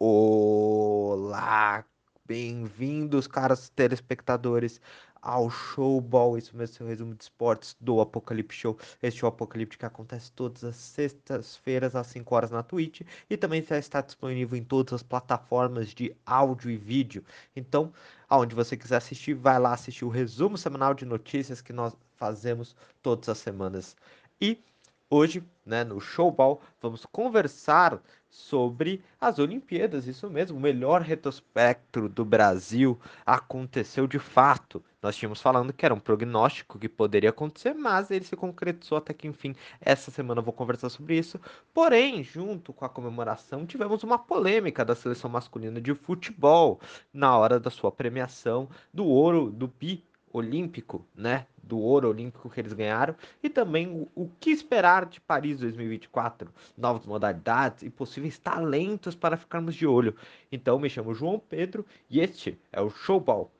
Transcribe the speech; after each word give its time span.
Olá, 0.00 1.84
bem-vindos, 2.24 3.26
caros 3.26 3.68
telespectadores, 3.68 4.80
ao 5.20 5.50
Showball, 5.50 6.38
isso 6.38 6.56
mesmo, 6.56 6.76
seu 6.76 6.86
resumo 6.86 7.16
de 7.16 7.24
esportes 7.24 7.76
do 7.80 8.00
Apocalipse 8.00 8.56
Show. 8.56 8.78
Este 9.02 9.24
é 9.24 9.26
o 9.26 9.28
Apocalipse 9.28 9.76
que 9.76 9.84
acontece 9.84 10.30
todas 10.30 10.62
as 10.62 10.76
sextas-feiras 10.76 11.96
às 11.96 12.06
5 12.06 12.32
horas 12.32 12.52
na 12.52 12.62
Twitch 12.62 13.00
e 13.28 13.36
também 13.36 13.60
já 13.60 13.76
está 13.76 14.00
disponível 14.00 14.56
em 14.56 14.62
todas 14.62 14.92
as 14.92 15.02
plataformas 15.02 15.88
de 15.88 16.14
áudio 16.24 16.70
e 16.70 16.76
vídeo. 16.76 17.24
Então, 17.56 17.92
aonde 18.28 18.54
você 18.54 18.76
quiser 18.76 18.98
assistir, 18.98 19.34
vai 19.34 19.58
lá 19.58 19.72
assistir 19.72 20.04
o 20.04 20.08
resumo 20.10 20.56
semanal 20.56 20.94
de 20.94 21.04
notícias 21.04 21.60
que 21.60 21.72
nós 21.72 21.92
fazemos 22.14 22.76
todas 23.02 23.28
as 23.28 23.38
semanas. 23.38 23.96
E 24.40 24.62
Hoje, 25.10 25.42
né, 25.64 25.84
no 25.84 25.98
Showball, 26.02 26.60
vamos 26.82 27.06
conversar 27.06 27.98
sobre 28.28 29.02
as 29.20 29.38
Olimpíadas, 29.38 30.06
isso 30.06 30.28
mesmo, 30.30 30.56
o 30.56 30.60
melhor 30.60 31.00
retrospecto 31.00 32.08
do 32.08 32.24
Brasil 32.24 32.98
aconteceu 33.24 34.06
de 34.06 34.18
fato. 34.18 34.82
Nós 35.02 35.16
tínhamos 35.16 35.40
falando 35.40 35.72
que 35.72 35.84
era 35.84 35.94
um 35.94 36.00
prognóstico 36.00 36.78
que 36.78 36.88
poderia 36.88 37.30
acontecer, 37.30 37.72
mas 37.72 38.10
ele 38.10 38.24
se 38.24 38.36
concretizou 38.36 38.98
até 38.98 39.14
que 39.14 39.28
enfim. 39.28 39.54
Essa 39.80 40.10
semana 40.10 40.40
eu 40.40 40.44
vou 40.44 40.52
conversar 40.52 40.88
sobre 40.88 41.16
isso. 41.16 41.40
Porém, 41.72 42.22
junto 42.22 42.72
com 42.72 42.84
a 42.84 42.88
comemoração, 42.88 43.64
tivemos 43.64 44.02
uma 44.02 44.18
polêmica 44.18 44.84
da 44.84 44.94
seleção 44.94 45.30
masculina 45.30 45.80
de 45.80 45.94
futebol 45.94 46.80
na 47.12 47.36
hora 47.36 47.60
da 47.60 47.70
sua 47.70 47.92
premiação 47.92 48.68
do 48.92 49.04
ouro 49.06 49.50
do 49.50 49.68
bi 49.68 50.04
olímpico, 50.38 51.04
né? 51.14 51.46
Do 51.62 51.78
ouro 51.78 52.08
olímpico 52.08 52.48
que 52.48 52.60
eles 52.60 52.72
ganharam 52.72 53.14
e 53.42 53.50
também 53.50 53.86
o, 53.88 54.08
o, 54.14 54.30
que 54.40 54.50
esperar 54.50 55.04
de 55.04 55.20
Paris 55.20 55.60
2024, 55.60 56.50
novas 56.76 57.04
modalidades 57.04 57.82
e 57.82 57.90
possíveis 57.90 58.38
talentos 58.38 59.14
para 59.14 59.36
ficarmos 59.36 59.74
de 59.74 59.86
olho. 59.86 60.16
Então, 60.50 60.78
me 60.78 60.88
chamo 60.88 61.14
João 61.14 61.38
Pedro 61.38 61.84
e 62.08 62.20
este 62.20 62.58
é 62.72 62.80
o 62.80 62.88
Showball, 62.88 63.50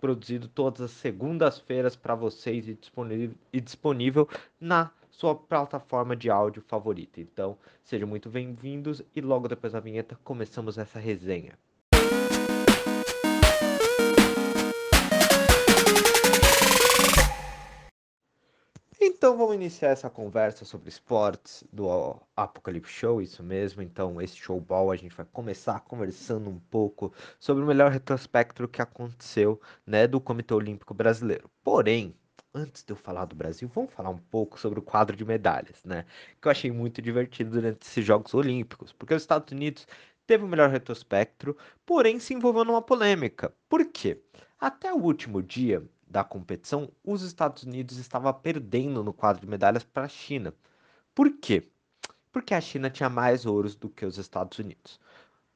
produzido 0.00 0.48
todas 0.48 0.80
as 0.80 0.90
segundas-feiras 0.90 1.94
para 1.94 2.16
vocês 2.16 2.66
e 2.66 2.74
disponível, 2.74 3.36
e 3.52 3.60
disponível 3.60 4.28
na 4.60 4.90
sua 5.08 5.34
plataforma 5.34 6.16
de 6.16 6.28
áudio 6.30 6.62
favorita. 6.66 7.20
Então, 7.20 7.56
sejam 7.84 8.08
muito 8.08 8.28
bem-vindos 8.28 9.02
e 9.14 9.20
logo 9.20 9.46
depois 9.46 9.72
da 9.72 9.78
vinheta 9.78 10.18
começamos 10.24 10.78
essa 10.78 10.98
resenha. 10.98 11.52
Então 19.22 19.36
vamos 19.36 19.54
iniciar 19.54 19.90
essa 19.90 20.10
conversa 20.10 20.64
sobre 20.64 20.88
esportes 20.88 21.62
do 21.72 21.88
Apocalipse 22.34 22.92
Show, 22.92 23.22
isso 23.22 23.40
mesmo. 23.40 23.80
Então, 23.80 24.20
esse 24.20 24.36
showball 24.36 24.90
a 24.90 24.96
gente 24.96 25.14
vai 25.14 25.24
começar 25.24 25.78
conversando 25.78 26.50
um 26.50 26.58
pouco 26.58 27.14
sobre 27.38 27.62
o 27.62 27.66
melhor 27.68 27.92
retrospecto 27.92 28.66
que 28.66 28.82
aconteceu, 28.82 29.60
né, 29.86 30.08
do 30.08 30.20
Comitê 30.20 30.52
Olímpico 30.52 30.92
Brasileiro. 30.92 31.48
Porém, 31.62 32.16
antes 32.52 32.82
de 32.82 32.92
eu 32.92 32.96
falar 32.96 33.26
do 33.26 33.36
Brasil, 33.36 33.70
vamos 33.72 33.92
falar 33.92 34.10
um 34.10 34.18
pouco 34.18 34.58
sobre 34.58 34.80
o 34.80 34.82
quadro 34.82 35.14
de 35.16 35.24
medalhas, 35.24 35.84
né? 35.84 36.04
Que 36.40 36.48
eu 36.48 36.50
achei 36.50 36.72
muito 36.72 37.00
divertido 37.00 37.52
durante 37.52 37.86
esses 37.86 38.04
Jogos 38.04 38.34
Olímpicos, 38.34 38.92
porque 38.92 39.14
os 39.14 39.22
Estados 39.22 39.52
Unidos 39.52 39.86
teve 40.26 40.42
o 40.42 40.48
melhor 40.48 40.68
retrospecto, 40.68 41.56
porém 41.86 42.18
se 42.18 42.34
envolveu 42.34 42.64
numa 42.64 42.82
polêmica. 42.82 43.54
Por 43.68 43.84
quê? 43.84 44.20
Até 44.58 44.92
o 44.92 44.98
último 44.98 45.40
dia, 45.40 45.80
da 46.12 46.22
competição, 46.22 46.92
os 47.02 47.22
Estados 47.22 47.62
Unidos 47.62 47.96
estava 47.96 48.32
perdendo 48.32 49.02
no 49.02 49.12
quadro 49.12 49.40
de 49.40 49.48
medalhas 49.48 49.82
para 49.82 50.04
a 50.04 50.08
China. 50.08 50.54
Por 51.14 51.30
quê? 51.38 51.68
Porque 52.30 52.54
a 52.54 52.60
China 52.60 52.90
tinha 52.90 53.08
mais 53.08 53.46
ouros 53.46 53.74
do 53.74 53.88
que 53.88 54.04
os 54.04 54.18
Estados 54.18 54.58
Unidos. 54.58 55.00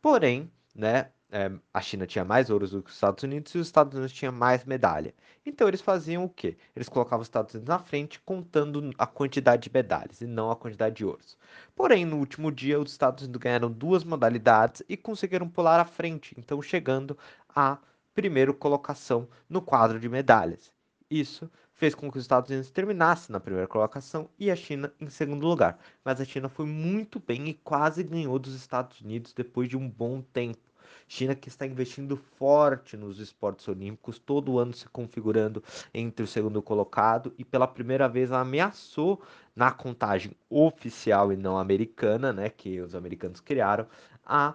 Porém, 0.00 0.50
né, 0.74 1.10
é, 1.30 1.52
a 1.74 1.80
China 1.80 2.06
tinha 2.06 2.24
mais 2.24 2.48
ouros 2.48 2.70
do 2.70 2.82
que 2.82 2.88
os 2.88 2.94
Estados 2.94 3.22
Unidos 3.22 3.54
e 3.54 3.58
os 3.58 3.66
Estados 3.66 3.94
Unidos 3.94 4.12
tinham 4.12 4.32
mais 4.32 4.64
medalha. 4.64 5.14
Então 5.44 5.68
eles 5.68 5.80
faziam 5.82 6.24
o 6.24 6.28
quê? 6.28 6.56
Eles 6.74 6.88
colocavam 6.88 7.20
os 7.20 7.28
Estados 7.28 7.54
Unidos 7.54 7.68
na 7.68 7.78
frente, 7.78 8.18
contando 8.20 8.90
a 8.96 9.06
quantidade 9.06 9.64
de 9.64 9.70
medalhas 9.72 10.20
e 10.22 10.26
não 10.26 10.50
a 10.50 10.56
quantidade 10.56 10.96
de 10.96 11.04
ouros. 11.04 11.36
Porém, 11.74 12.06
no 12.06 12.16
último 12.16 12.50
dia, 12.50 12.80
os 12.80 12.92
Estados 12.92 13.24
Unidos 13.24 13.42
ganharam 13.42 13.70
duas 13.70 14.04
modalidades 14.04 14.82
e 14.88 14.96
conseguiram 14.96 15.48
pular 15.48 15.78
à 15.80 15.84
frente, 15.84 16.34
então 16.38 16.62
chegando 16.62 17.18
a 17.54 17.78
primeira 18.16 18.50
colocação 18.54 19.28
no 19.46 19.60
quadro 19.60 20.00
de 20.00 20.08
medalhas. 20.08 20.72
Isso 21.10 21.50
fez 21.74 21.94
com 21.94 22.10
que 22.10 22.16
os 22.16 22.24
Estados 22.24 22.50
Unidos 22.50 22.70
terminassem 22.70 23.30
na 23.30 23.38
primeira 23.38 23.68
colocação 23.68 24.30
e 24.38 24.50
a 24.50 24.56
China 24.56 24.90
em 24.98 25.10
segundo 25.10 25.46
lugar. 25.46 25.78
Mas 26.02 26.18
a 26.18 26.24
China 26.24 26.48
foi 26.48 26.64
muito 26.64 27.20
bem 27.20 27.48
e 27.48 27.52
quase 27.52 28.02
ganhou 28.02 28.38
dos 28.38 28.54
Estados 28.54 29.02
Unidos 29.02 29.34
depois 29.34 29.68
de 29.68 29.76
um 29.76 29.86
bom 29.86 30.22
tempo. 30.22 30.58
China 31.06 31.34
que 31.34 31.48
está 31.48 31.66
investindo 31.66 32.16
forte 32.16 32.96
nos 32.96 33.20
esportes 33.20 33.68
olímpicos, 33.68 34.18
todo 34.18 34.58
ano 34.58 34.72
se 34.72 34.88
configurando 34.88 35.62
entre 35.92 36.24
o 36.24 36.26
segundo 36.26 36.62
colocado 36.62 37.34
e 37.38 37.44
pela 37.44 37.68
primeira 37.68 38.08
vez 38.08 38.32
ameaçou 38.32 39.22
na 39.54 39.70
contagem 39.70 40.32
oficial 40.48 41.32
e 41.32 41.36
não 41.36 41.58
americana, 41.58 42.32
né, 42.32 42.48
que 42.48 42.80
os 42.80 42.94
americanos 42.94 43.40
criaram, 43.40 43.86
a 44.24 44.54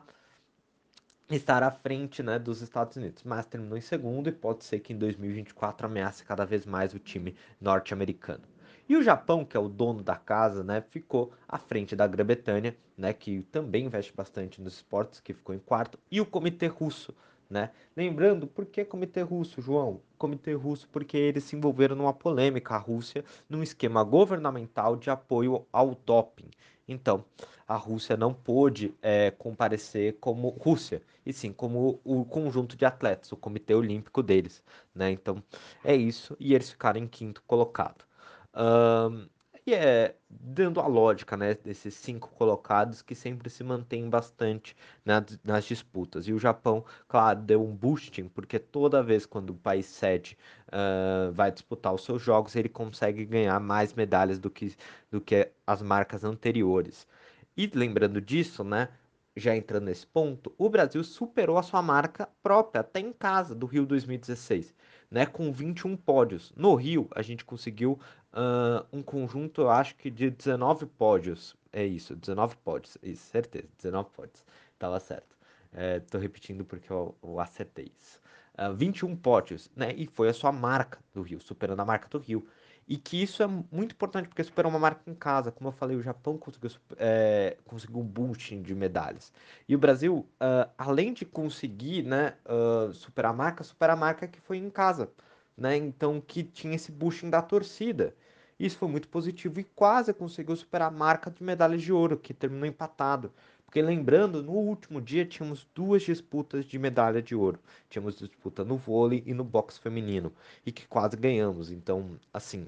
estar 1.36 1.64
à 1.64 1.72
frente 1.72 2.22
né, 2.22 2.38
dos 2.38 2.62
Estados 2.62 2.96
Unidos, 2.98 3.24
mas 3.24 3.46
terminou 3.46 3.78
em 3.78 3.82
segundo 3.82 4.28
e 4.28 4.32
pode 4.32 4.64
ser 4.64 4.80
que 4.80 4.94
em 4.94 4.98
2024 4.98 5.86
ameace 5.86 6.24
cada 6.24 6.46
vez 6.46 6.66
mais 6.66 6.94
o 6.94 7.00
time 7.00 7.36
norte-americano. 7.60 8.44
E 8.90 8.98
o 8.98 9.04
Japão, 9.04 9.46
que 9.46 9.56
é 9.56 9.60
o 9.60 9.70
dono 9.70 10.04
da 10.04 10.16
casa, 10.16 10.64
né, 10.64 10.82
ficou 10.90 11.32
à 11.48 11.58
frente 11.58 11.96
da 11.96 12.06
Grã-Bretanha, 12.06 12.76
né, 12.98 13.14
que 13.14 13.44
também 13.44 13.86
investe 13.86 14.14
bastante 14.14 14.62
nos 14.62 14.74
esportes, 14.76 15.20
que 15.20 15.34
ficou 15.34 15.56
em 15.56 15.60
quarto, 15.60 15.98
e 16.12 16.20
o 16.20 16.26
Comitê 16.26 16.68
Russo, 16.68 17.16
né? 17.50 17.72
Lembrando, 17.96 18.48
por 18.48 18.66
que 18.66 18.86
Comitê 18.86 19.22
Russo, 19.22 19.62
João? 19.62 20.02
Comitê 20.18 20.54
Russo 20.54 20.88
porque 20.90 21.18
eles 21.18 21.44
se 21.44 21.56
envolveram 21.56 21.96
numa 21.96 22.14
polêmica, 22.14 22.76
a 22.76 22.78
Rússia, 22.78 23.26
num 23.50 23.62
esquema 23.62 24.04
governamental 24.04 24.96
de 24.96 25.10
apoio 25.10 25.66
ao 25.72 25.94
doping. 26.06 26.50
Então, 26.92 27.26
a 27.68 27.76
Rússia 27.76 28.18
não 28.18 28.34
pôde 28.34 28.94
é, 29.02 29.32
comparecer 29.32 30.18
como 30.20 30.50
Rússia, 30.50 31.02
e 31.26 31.32
sim 31.32 31.54
como 31.54 32.00
o 32.04 32.26
conjunto 32.26 32.76
de 32.76 32.86
atletas, 32.86 33.32
o 33.32 33.38
Comitê 33.38 33.74
Olímpico 33.74 34.22
deles. 34.22 34.64
Né? 34.94 35.12
Então, 35.12 35.42
é 35.84 35.96
isso, 35.96 36.36
e 36.40 36.54
eles 36.54 36.70
ficaram 36.72 37.00
em 37.00 37.08
quinto 37.08 37.42
colocado. 37.48 38.06
Um, 38.54 39.28
e 39.66 39.74
é 39.74 40.16
dando 40.30 40.80
a 40.80 40.88
lógica 40.88 41.38
né, 41.38 41.54
desses 41.54 41.94
cinco 41.94 42.30
colocados 42.30 43.02
que 43.02 43.14
sempre 43.14 43.50
se 43.50 43.64
mantêm 43.64 44.10
bastante 44.10 44.76
nas, 45.06 45.40
nas 45.44 45.66
disputas. 45.66 46.28
E 46.28 46.34
o 46.34 46.40
Japão, 46.40 46.84
claro, 47.08 47.40
deu 47.42 47.64
um 47.64 47.76
boosting, 47.76 48.28
porque 48.28 48.58
toda 48.60 49.04
vez 49.04 49.26
quando 49.26 49.52
o 49.52 49.56
país 49.56 49.86
sede 49.86 50.38
uh, 50.72 51.32
vai 51.32 51.52
disputar 51.52 51.94
os 51.94 52.04
seus 52.04 52.22
jogos, 52.22 52.56
ele 52.56 52.70
consegue 52.70 53.26
ganhar 53.26 53.60
mais 53.60 53.94
medalhas 53.94 54.40
do 54.40 54.50
que, 54.50 54.76
do 55.10 55.22
que 55.22 55.50
as 55.66 55.82
marcas 55.82 56.24
anteriores. 56.24 57.08
E 57.56 57.70
lembrando 57.74 58.22
disso, 58.22 58.64
né? 58.64 58.90
Já 59.36 59.56
entrando 59.56 59.86
nesse 59.86 60.06
ponto, 60.06 60.54
o 60.58 60.70
Brasil 60.70 61.04
superou 61.04 61.58
a 61.58 61.64
sua 61.64 61.82
marca 61.82 62.28
própria, 62.44 62.82
até 62.82 63.00
em 63.00 63.14
casa, 63.14 63.56
do 63.56 63.66
Rio 63.66 63.86
2016 63.86 64.74
né, 65.12 65.26
com 65.26 65.52
21 65.52 65.98
pódios. 65.98 66.54
No 66.56 66.74
Rio, 66.74 67.08
a 67.14 67.22
gente 67.22 67.44
conseguiu 67.44 68.00
uh, 68.34 68.86
um 68.94 69.04
conjunto, 69.04 69.62
eu 69.62 69.70
acho 69.70 69.96
que 69.98 70.10
de 70.10 70.30
19 70.30 70.86
pódios. 70.86 71.56
É 71.74 71.86
isso, 71.86 72.16
19 72.16 72.56
pódios. 72.58 72.98
Isso, 73.04 73.26
certeza, 73.30 73.68
19 73.78 74.10
pódios. 74.12 74.46
Tava 74.80 75.00
certo. 75.00 75.36
É, 75.74 76.02
repetindo 76.18 76.66
porque 76.66 76.92
eu, 76.92 77.16
eu 77.22 77.40
acertei 77.40 77.92
isso. 78.02 78.21
Uh, 78.58 78.74
21 78.76 79.16
pódios, 79.16 79.72
né? 79.76 79.94
E 79.96 80.08
foi 80.08 80.30
a 80.30 80.34
sua 80.34 80.52
marca 80.52 81.00
do 81.14 81.22
Rio, 81.22 81.40
superando 81.42 81.80
a 81.80 81.86
marca 81.86 82.08
do 82.10 82.18
Rio. 82.18 82.46
E 82.88 82.98
que 82.98 83.22
isso 83.22 83.42
é 83.42 83.48
muito 83.48 83.94
importante, 83.94 84.28
porque 84.28 84.44
superou 84.44 84.70
uma 84.70 84.80
marca 84.80 85.10
em 85.10 85.16
casa. 85.16 85.52
Como 85.52 85.70
eu 85.70 85.72
falei, 85.72 85.96
o 85.96 86.02
Japão 86.02 86.38
conseguiu, 86.38 86.72
é, 86.98 87.58
conseguiu 87.66 88.00
um 88.00 88.04
boosting 88.04 88.62
de 88.62 88.76
medalhas. 88.76 89.32
E 89.68 89.76
o 89.76 89.80
Brasil, 89.80 90.28
uh, 90.42 90.70
além 90.78 91.14
de 91.14 91.26
conseguir 91.26 92.04
né, 92.04 92.36
uh, 92.46 92.94
superar 92.94 93.32
a 93.32 93.36
marca, 93.36 93.64
superar 93.64 93.96
a 93.96 94.00
marca 94.00 94.28
que 94.28 94.42
foi 94.42 94.58
em 94.58 94.70
casa. 94.70 95.10
Né? 95.56 95.78
Então, 95.78 96.20
que 96.20 96.44
tinha 96.44 96.76
esse 96.76 96.92
boosting 96.92 97.30
da 97.30 97.42
torcida. 97.42 98.16
Isso 98.60 98.78
foi 98.78 98.88
muito 98.90 99.08
positivo 99.08 99.60
e 99.60 99.64
quase 99.64 100.14
conseguiu 100.14 100.56
superar 100.56 100.90
a 100.90 100.92
marca 100.92 101.32
de 101.32 101.44
medalhas 101.44 101.82
de 101.82 101.92
ouro, 101.94 102.18
que 102.18 102.34
terminou 102.34 102.68
empatado. 102.68 103.34
Porque 103.72 103.82
lembrando, 103.82 104.44
no 104.44 104.52
último 104.52 105.00
dia 105.00 105.26
tínhamos 105.26 105.66
duas 105.74 106.04
disputas 106.04 106.66
de 106.66 106.78
medalha 106.78 107.22
de 107.22 107.34
ouro. 107.34 107.58
Tínhamos 107.90 108.18
disputa 108.18 108.66
no 108.66 108.76
vôlei 108.76 109.24
e 109.26 109.34
no 109.34 109.46
boxe 109.46 109.80
feminino. 109.80 110.34
E 110.66 110.74
que 110.74 110.86
quase 110.86 111.16
ganhamos. 111.16 111.72
Então, 111.72 112.20
assim, 112.34 112.68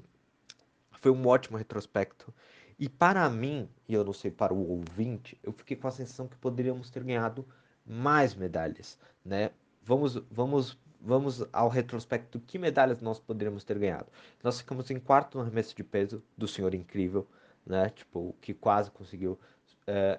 foi 0.92 1.12
um 1.12 1.26
ótimo 1.26 1.58
retrospecto. 1.58 2.32
E 2.78 2.88
para 2.88 3.28
mim, 3.28 3.68
e 3.86 3.92
eu 3.92 4.02
não 4.02 4.14
sei 4.14 4.30
para 4.30 4.54
o 4.54 4.66
ouvinte, 4.66 5.38
eu 5.42 5.52
fiquei 5.52 5.76
com 5.76 5.86
a 5.86 5.90
sensação 5.90 6.26
que 6.26 6.38
poderíamos 6.38 6.88
ter 6.88 7.04
ganhado 7.04 7.46
mais 7.84 8.34
medalhas, 8.34 8.98
né? 9.22 9.50
Vamos, 9.82 10.14
vamos, 10.30 10.78
vamos 10.98 11.44
ao 11.52 11.68
retrospecto. 11.68 12.40
Que 12.40 12.58
medalhas 12.58 13.02
nós 13.02 13.20
poderíamos 13.20 13.62
ter 13.62 13.78
ganhado? 13.78 14.06
Nós 14.42 14.58
ficamos 14.58 14.90
em 14.90 14.98
quarto 14.98 15.36
no 15.36 15.44
arremesso 15.44 15.76
de 15.76 15.84
peso 15.84 16.22
do 16.34 16.48
Senhor 16.48 16.74
Incrível, 16.74 17.28
né? 17.66 17.90
Tipo, 17.90 18.34
que 18.40 18.54
quase 18.54 18.90
conseguiu 18.90 19.38
é, 19.86 20.18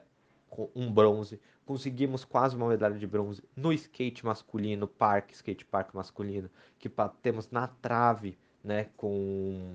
um 0.75 0.91
bronze. 0.91 1.39
conseguimos 1.65 2.23
quase 2.23 2.55
uma 2.55 2.67
medalha 2.67 2.97
de 2.97 3.07
bronze 3.07 3.43
no 3.55 3.73
skate 3.73 4.25
masculino, 4.25 4.87
parque, 4.87 5.33
skate 5.33 5.65
park 5.65 5.93
masculino, 5.93 6.49
que 6.77 6.89
temos 7.21 7.49
na 7.49 7.67
trave, 7.67 8.37
né, 8.63 8.87
com 8.95 9.73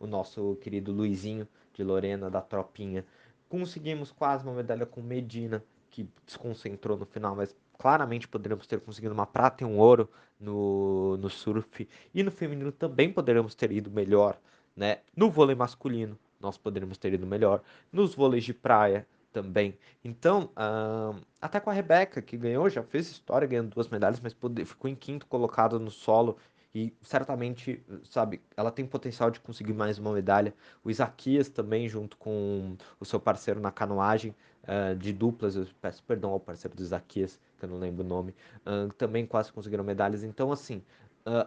o 0.00 0.06
nosso 0.06 0.56
querido 0.56 0.92
Luizinho 0.92 1.46
de 1.74 1.82
Lorena 1.82 2.30
da 2.30 2.40
Tropinha. 2.40 3.04
Conseguimos 3.48 4.10
quase 4.10 4.44
uma 4.44 4.54
medalha 4.54 4.86
com 4.86 5.00
Medina, 5.00 5.62
que 5.90 6.08
desconcentrou 6.24 6.96
no 6.96 7.06
final, 7.06 7.34
mas 7.34 7.54
claramente 7.78 8.28
poderíamos 8.28 8.66
ter 8.66 8.80
conseguido 8.80 9.14
uma 9.14 9.26
prata 9.26 9.64
e 9.64 9.66
um 9.66 9.78
ouro 9.78 10.08
no, 10.38 11.16
no 11.16 11.30
surf. 11.30 11.88
E 12.14 12.22
no 12.22 12.30
feminino 12.30 12.72
também 12.72 13.12
poderíamos 13.12 13.54
ter 13.54 13.72
ido 13.72 13.90
melhor, 13.90 14.38
né? 14.76 14.98
No 15.16 15.30
vôlei 15.30 15.54
masculino, 15.54 16.18
nós 16.40 16.58
poderíamos 16.58 16.98
ter 16.98 17.12
ido 17.14 17.26
melhor. 17.26 17.62
Nos 17.92 18.14
vôleis 18.14 18.44
de 18.44 18.52
praia 18.52 19.06
também. 19.32 19.78
Então, 20.04 20.50
uh, 20.56 21.20
até 21.40 21.60
com 21.60 21.70
a 21.70 21.72
Rebeca, 21.72 22.20
que 22.22 22.36
ganhou, 22.36 22.68
já 22.68 22.82
fez 22.82 23.10
história 23.10 23.46
ganhando 23.46 23.70
duas 23.70 23.88
medalhas, 23.88 24.20
mas 24.20 24.36
ficou 24.66 24.90
em 24.90 24.94
quinto 24.94 25.26
colocado 25.26 25.78
no 25.78 25.90
solo. 25.90 26.36
E 26.74 26.94
certamente, 27.02 27.82
sabe, 28.04 28.42
ela 28.56 28.70
tem 28.70 28.86
potencial 28.86 29.30
de 29.30 29.40
conseguir 29.40 29.72
mais 29.72 29.98
uma 29.98 30.12
medalha. 30.12 30.54
O 30.84 30.90
Isaquias 30.90 31.48
também, 31.48 31.88
junto 31.88 32.16
com 32.18 32.76
o 33.00 33.04
seu 33.04 33.18
parceiro 33.18 33.58
na 33.58 33.70
canoagem 33.70 34.34
uh, 34.64 34.94
de 34.96 35.12
duplas, 35.12 35.56
eu 35.56 35.66
peço 35.80 36.02
perdão 36.04 36.30
ao 36.30 36.40
parceiro 36.40 36.76
do 36.76 36.82
Isaquias, 36.82 37.40
que 37.58 37.64
eu 37.64 37.68
não 37.68 37.78
lembro 37.78 38.04
o 38.04 38.08
nome, 38.08 38.34
uh, 38.66 38.92
também 38.94 39.26
quase 39.26 39.52
conseguiram 39.52 39.82
medalhas. 39.82 40.22
Então, 40.22 40.52
assim, 40.52 40.82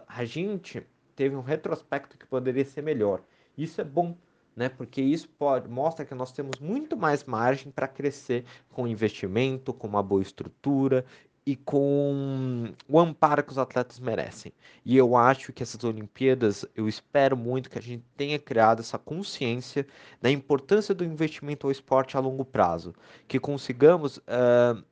a 0.06 0.24
gente 0.24 0.86
teve 1.16 1.34
um 1.34 1.40
retrospecto 1.40 2.16
que 2.16 2.24
poderia 2.24 2.64
ser 2.64 2.82
melhor. 2.82 3.20
Isso 3.56 3.80
é 3.80 3.84
bom, 3.84 4.16
né? 4.56 4.68
Porque 4.68 5.00
isso 5.00 5.28
pode 5.28 5.68
mostra 5.68 6.04
que 6.04 6.14
nós 6.14 6.32
temos 6.32 6.58
muito 6.60 6.96
mais 6.96 7.24
margem 7.24 7.70
para 7.72 7.88
crescer 7.88 8.44
com 8.70 8.86
investimento, 8.86 9.72
com 9.72 9.86
uma 9.86 10.02
boa 10.02 10.22
estrutura 10.22 11.04
e 11.44 11.56
com 11.56 12.72
o 12.88 13.00
amparo 13.00 13.42
que 13.42 13.50
os 13.50 13.58
atletas 13.58 13.98
merecem. 13.98 14.52
E 14.84 14.96
eu 14.96 15.16
acho 15.16 15.52
que 15.52 15.62
essas 15.62 15.82
Olimpíadas, 15.82 16.64
eu 16.76 16.88
espero 16.88 17.36
muito 17.36 17.68
que 17.68 17.78
a 17.78 17.82
gente 17.82 18.04
tenha 18.16 18.38
criado 18.38 18.80
essa 18.80 18.98
consciência 18.98 19.86
da 20.20 20.30
importância 20.30 20.94
do 20.94 21.04
investimento 21.04 21.66
ao 21.66 21.72
esporte 21.72 22.16
a 22.16 22.20
longo 22.20 22.44
prazo, 22.44 22.94
que 23.26 23.40
consigamos 23.40 24.18
uh, 24.18 24.82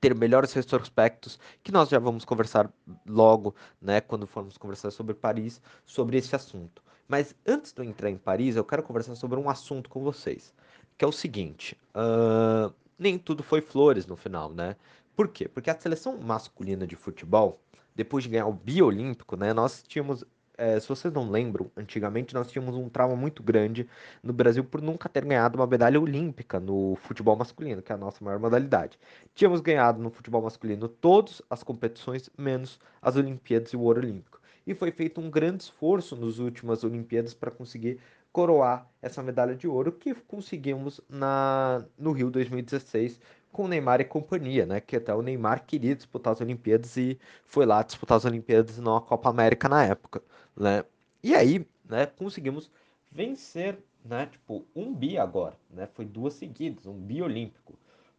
ter 0.00 0.14
melhores 0.14 0.52
retrospectos, 0.52 1.38
que 1.64 1.72
nós 1.72 1.88
já 1.88 1.98
vamos 1.98 2.24
conversar 2.24 2.70
logo, 3.04 3.54
né, 3.80 4.00
quando 4.00 4.26
formos 4.26 4.56
conversar 4.56 4.92
sobre 4.92 5.14
Paris, 5.14 5.60
sobre 5.84 6.16
esse 6.16 6.36
assunto. 6.36 6.85
Mas 7.08 7.34
antes 7.46 7.72
de 7.72 7.80
eu 7.80 7.84
entrar 7.84 8.10
em 8.10 8.16
Paris, 8.16 8.56
eu 8.56 8.64
quero 8.64 8.82
conversar 8.82 9.14
sobre 9.14 9.38
um 9.38 9.48
assunto 9.48 9.88
com 9.88 10.02
vocês, 10.02 10.52
que 10.98 11.04
é 11.04 11.08
o 11.08 11.12
seguinte: 11.12 11.76
uh, 11.94 12.72
nem 12.98 13.18
tudo 13.18 13.42
foi 13.42 13.60
flores 13.60 14.06
no 14.06 14.16
final, 14.16 14.52
né? 14.52 14.76
Por 15.14 15.28
quê? 15.28 15.48
Porque 15.48 15.70
a 15.70 15.78
seleção 15.78 16.18
masculina 16.18 16.86
de 16.86 16.96
futebol, 16.96 17.60
depois 17.94 18.24
de 18.24 18.30
ganhar 18.30 18.46
o 18.46 18.52
biolímpico, 18.52 19.36
né, 19.36 19.54
nós 19.54 19.82
tínhamos 19.82 20.24
é, 20.58 20.80
se 20.80 20.88
vocês 20.88 21.12
não 21.12 21.30
lembram, 21.30 21.70
antigamente 21.76 22.34
nós 22.34 22.50
tínhamos 22.50 22.74
um 22.74 22.88
trauma 22.88 23.14
muito 23.14 23.42
grande 23.42 23.86
no 24.22 24.32
Brasil 24.32 24.64
por 24.64 24.80
nunca 24.80 25.08
ter 25.08 25.24
ganhado 25.24 25.58
uma 25.58 25.66
medalha 25.66 26.00
olímpica 26.00 26.58
no 26.58 26.96
futebol 26.96 27.36
masculino, 27.36 27.82
que 27.82 27.92
é 27.92 27.94
a 27.94 27.98
nossa 27.98 28.24
maior 28.24 28.38
modalidade. 28.38 28.98
Tínhamos 29.34 29.60
ganhado 29.60 30.02
no 30.02 30.10
futebol 30.10 30.42
masculino 30.42 30.88
todas 30.88 31.42
as 31.50 31.62
competições, 31.62 32.30
menos 32.38 32.80
as 33.02 33.16
Olimpíadas 33.16 33.70
e 33.70 33.76
o 33.76 33.80
ouro 33.80 34.00
olímpico. 34.00 34.35
E 34.66 34.74
foi 34.74 34.90
feito 34.90 35.20
um 35.20 35.30
grande 35.30 35.62
esforço 35.64 36.16
nas 36.16 36.38
últimas 36.38 36.82
Olimpíadas 36.84 37.32
para 37.34 37.50
conseguir 37.50 38.00
coroar 38.32 38.90
essa 39.00 39.22
medalha 39.22 39.54
de 39.54 39.66
ouro 39.68 39.92
que 39.92 40.14
conseguimos 40.14 41.00
na, 41.08 41.84
no 41.98 42.12
Rio 42.12 42.30
2016 42.30 43.20
com 43.52 43.68
Neymar 43.68 44.00
e 44.00 44.04
companhia, 44.04 44.66
né? 44.66 44.80
Que 44.80 44.96
até 44.96 45.14
o 45.14 45.22
Neymar 45.22 45.64
queria 45.64 45.94
disputar 45.94 46.32
as 46.34 46.40
Olimpíadas 46.40 46.96
e 46.96 47.18
foi 47.46 47.64
lá 47.64 47.82
disputar 47.82 48.16
as 48.18 48.24
Olimpíadas 48.24 48.76
e 48.76 48.80
não 48.80 48.96
a 48.96 49.00
Copa 49.00 49.30
América 49.30 49.68
na 49.68 49.84
época 49.84 50.22
né? 50.56 50.84
E 51.22 51.34
aí, 51.34 51.66
né, 51.84 52.06
conseguimos 52.06 52.70
vencer, 53.10 53.78
né, 54.04 54.26
tipo, 54.26 54.64
um 54.74 54.94
bi 54.94 55.18
agora, 55.18 55.56
né? 55.70 55.86
Foi 55.94 56.04
duas 56.04 56.34
seguidas, 56.34 56.86
um 56.86 56.94
bi 56.94 57.22
olímpico. 57.22 57.74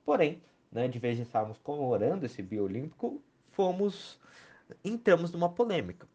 Porém, 0.06 0.42
né, 0.72 0.88
de 0.88 1.00
vez 1.00 1.18
de 1.18 1.24
estarmos 1.24 1.58
comemorando 1.60 2.26
esse 2.26 2.42
bi 2.42 2.60
olímpico, 2.60 3.22
fomos 3.52 4.20
entramos 4.84 5.32
numa 5.32 5.50
polêmica. 5.50 6.08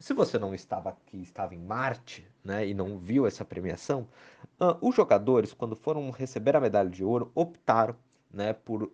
Se 0.00 0.14
você 0.14 0.38
não 0.38 0.54
estava 0.54 0.90
aqui, 0.90 1.20
estava 1.22 1.54
em 1.54 1.58
Marte, 1.58 2.26
né, 2.44 2.66
e 2.66 2.72
não 2.74 2.98
viu 2.98 3.26
essa 3.26 3.44
premiação, 3.44 4.08
uh, 4.60 4.76
os 4.80 4.94
jogadores, 4.94 5.52
quando 5.52 5.74
foram 5.74 6.10
receber 6.10 6.54
a 6.56 6.60
medalha 6.60 6.88
de 6.88 7.02
ouro, 7.02 7.32
optaram 7.34 7.96
né, 8.30 8.52
por 8.52 8.84
uh, 8.84 8.92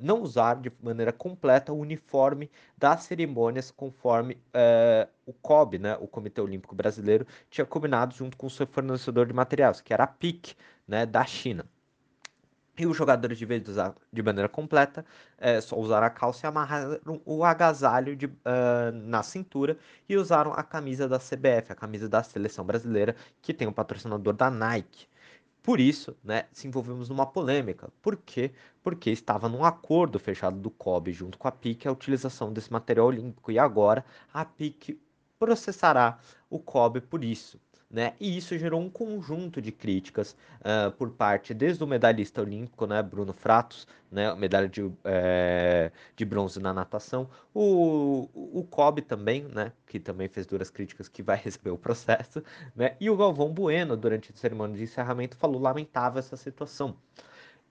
não 0.00 0.20
usar 0.22 0.56
de 0.60 0.70
maneira 0.82 1.12
completa 1.12 1.72
o 1.72 1.78
uniforme 1.78 2.50
das 2.76 3.04
cerimônias 3.04 3.70
conforme 3.70 4.34
uh, 4.34 5.08
o 5.24 5.32
COB, 5.32 5.78
né, 5.78 5.96
o 6.00 6.06
Comitê 6.06 6.40
Olímpico 6.40 6.74
Brasileiro, 6.74 7.26
tinha 7.48 7.64
combinado 7.64 8.14
junto 8.14 8.36
com 8.36 8.46
o 8.46 8.50
seu 8.50 8.66
fornecedor 8.66 9.26
de 9.26 9.32
materiais, 9.32 9.80
que 9.80 9.94
era 9.94 10.04
a 10.04 10.08
PIC, 10.08 10.54
né, 10.86 11.06
da 11.06 11.24
China. 11.24 11.64
E 12.82 12.86
os 12.86 12.96
jogadores, 12.96 13.38
de 13.38 13.46
vez 13.46 13.62
de 13.62 13.70
usar 13.70 13.94
de 14.12 14.22
maneira 14.24 14.48
completa, 14.48 15.06
é, 15.38 15.60
só 15.60 15.78
usaram 15.78 16.04
a 16.04 16.10
calça 16.10 16.44
e 16.44 16.48
amarraram 16.48 17.22
o 17.24 17.44
agasalho 17.44 18.16
de, 18.16 18.26
uh, 18.26 18.90
na 19.04 19.22
cintura 19.22 19.78
e 20.08 20.16
usaram 20.16 20.52
a 20.52 20.64
camisa 20.64 21.08
da 21.08 21.16
CBF, 21.16 21.70
a 21.70 21.76
camisa 21.76 22.08
da 22.08 22.24
seleção 22.24 22.64
brasileira, 22.64 23.14
que 23.40 23.54
tem 23.54 23.68
o 23.68 23.72
patrocinador 23.72 24.32
da 24.34 24.50
Nike. 24.50 25.06
Por 25.62 25.78
isso, 25.78 26.16
né, 26.24 26.46
se 26.50 26.66
envolvemos 26.66 27.08
numa 27.08 27.24
polêmica. 27.24 27.88
Por 28.02 28.16
quê? 28.16 28.50
Porque 28.82 29.10
estava 29.10 29.48
num 29.48 29.64
acordo 29.64 30.18
fechado 30.18 30.58
do 30.58 30.68
COB 30.68 31.12
junto 31.12 31.38
com 31.38 31.46
a 31.46 31.52
PIC 31.52 31.86
a 31.86 31.92
utilização 31.92 32.52
desse 32.52 32.72
material 32.72 33.06
olímpico 33.06 33.52
e 33.52 33.60
agora 33.60 34.04
a 34.34 34.44
PIC 34.44 35.00
processará 35.38 36.18
o 36.50 36.58
COB 36.58 37.00
por 37.02 37.22
isso. 37.22 37.60
Né? 37.92 38.14
E 38.18 38.38
isso 38.38 38.56
gerou 38.58 38.80
um 38.80 38.88
conjunto 38.88 39.60
de 39.60 39.70
críticas 39.70 40.34
uh, 40.60 40.90
por 40.92 41.10
parte 41.10 41.52
desde 41.52 41.84
o 41.84 41.86
medalhista 41.86 42.40
olímpico, 42.40 42.86
né, 42.86 43.02
Bruno 43.02 43.34
Fratos, 43.34 43.86
né, 44.10 44.34
medalha 44.34 44.66
de, 44.66 44.90
é, 45.04 45.92
de 46.16 46.24
bronze 46.24 46.58
na 46.58 46.72
natação, 46.72 47.28
o, 47.52 48.30
o 48.34 48.64
Kobe 48.64 49.02
também, 49.02 49.44
né, 49.44 49.72
que 49.86 50.00
também 50.00 50.26
fez 50.26 50.46
duras 50.46 50.70
críticas, 50.70 51.06
que 51.06 51.22
vai 51.22 51.36
receber 51.44 51.70
o 51.70 51.76
processo, 51.76 52.42
né, 52.74 52.96
e 52.98 53.10
o 53.10 53.16
Galvão 53.16 53.52
Bueno, 53.52 53.94
durante 53.94 54.32
a 54.32 54.36
cerimônia 54.36 54.74
de 54.78 54.84
encerramento, 54.84 55.36
falou 55.36 55.60
lamentável 55.60 56.18
essa 56.18 56.36
situação. 56.36 56.96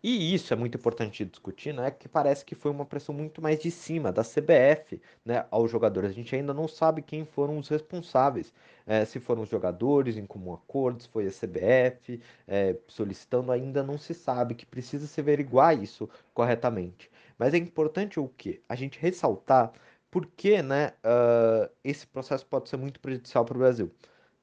E 0.03 0.33
isso 0.33 0.51
é 0.51 0.55
muito 0.55 0.77
importante 0.77 1.23
discutir, 1.25 1.73
né? 1.73 1.91
Que 1.91 2.09
parece 2.09 2.43
que 2.43 2.55
foi 2.55 2.71
uma 2.71 2.85
pressão 2.85 3.13
muito 3.13 3.39
mais 3.41 3.59
de 3.59 3.69
cima 3.69 4.11
da 4.11 4.23
CBF, 4.23 4.99
né, 5.23 5.45
aos 5.51 5.69
jogadores. 5.69 6.09
A 6.09 6.13
gente 6.13 6.35
ainda 6.35 6.53
não 6.53 6.67
sabe 6.67 7.01
quem 7.03 7.23
foram 7.23 7.57
os 7.57 7.67
responsáveis. 7.67 8.51
É, 8.85 9.05
se 9.05 9.19
foram 9.19 9.43
os 9.43 9.49
jogadores 9.49 10.17
em 10.17 10.25
comum 10.25 10.53
acordo, 10.53 11.03
se 11.03 11.07
foi 11.09 11.27
a 11.27 11.31
CBF 11.31 12.19
é, 12.47 12.75
solicitando, 12.87 13.51
ainda 13.51 13.83
não 13.83 13.97
se 13.97 14.13
sabe 14.15 14.55
que 14.55 14.65
precisa 14.65 15.05
se 15.05 15.19
averiguar 15.21 15.77
isso 15.81 16.09
corretamente. 16.33 17.11
Mas 17.37 17.53
é 17.53 17.57
importante 17.57 18.19
o 18.19 18.27
que? 18.27 18.61
A 18.67 18.75
gente 18.75 18.99
ressaltar 18.99 19.71
porque, 20.11 20.61
né, 20.61 20.89
uh, 21.05 21.71
esse 21.83 22.05
processo 22.05 22.45
pode 22.45 22.69
ser 22.69 22.77
muito 22.77 22.99
prejudicial 22.99 23.45
para 23.45 23.55
o 23.55 23.59
Brasil. 23.59 23.91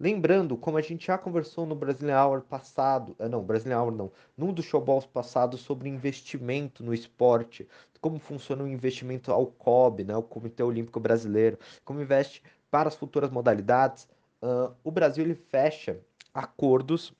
Lembrando, 0.01 0.57
como 0.57 0.77
a 0.77 0.81
gente 0.81 1.07
já 1.09 1.19
conversou 1.19 1.67
no 1.67 1.75
Brazilian 1.75 2.23
Hour 2.23 2.43
passado, 2.43 3.17
ah, 3.19 3.29
não, 3.29 3.43
Brazilian 3.43 3.81
Hour 3.81 3.91
não, 3.91 4.13
num 4.37 4.53
dos 4.53 4.65
showballs 4.65 5.05
passados 5.05 5.61
sobre 5.61 5.89
investimento 5.89 6.85
no 6.85 6.95
esporte, 6.95 7.67
como 8.01 8.21
funciona 8.21 8.63
o 8.63 8.69
investimento 8.69 9.33
ao 9.33 9.47
COB, 9.47 10.05
né, 10.05 10.17
o 10.17 10.23
Comitê 10.23 10.63
Olímpico 10.63 11.01
Brasileiro, 11.01 11.59
como 11.85 12.01
investe 12.01 12.45
para 12.71 12.89
as 12.89 12.95
futuras 12.95 13.31
modalidades, 13.31 14.09
uh, 14.41 14.73
o 14.85 14.91
Brasil 14.93 15.25
ele 15.25 15.35
fecha 15.35 15.99
acordos 16.33 17.13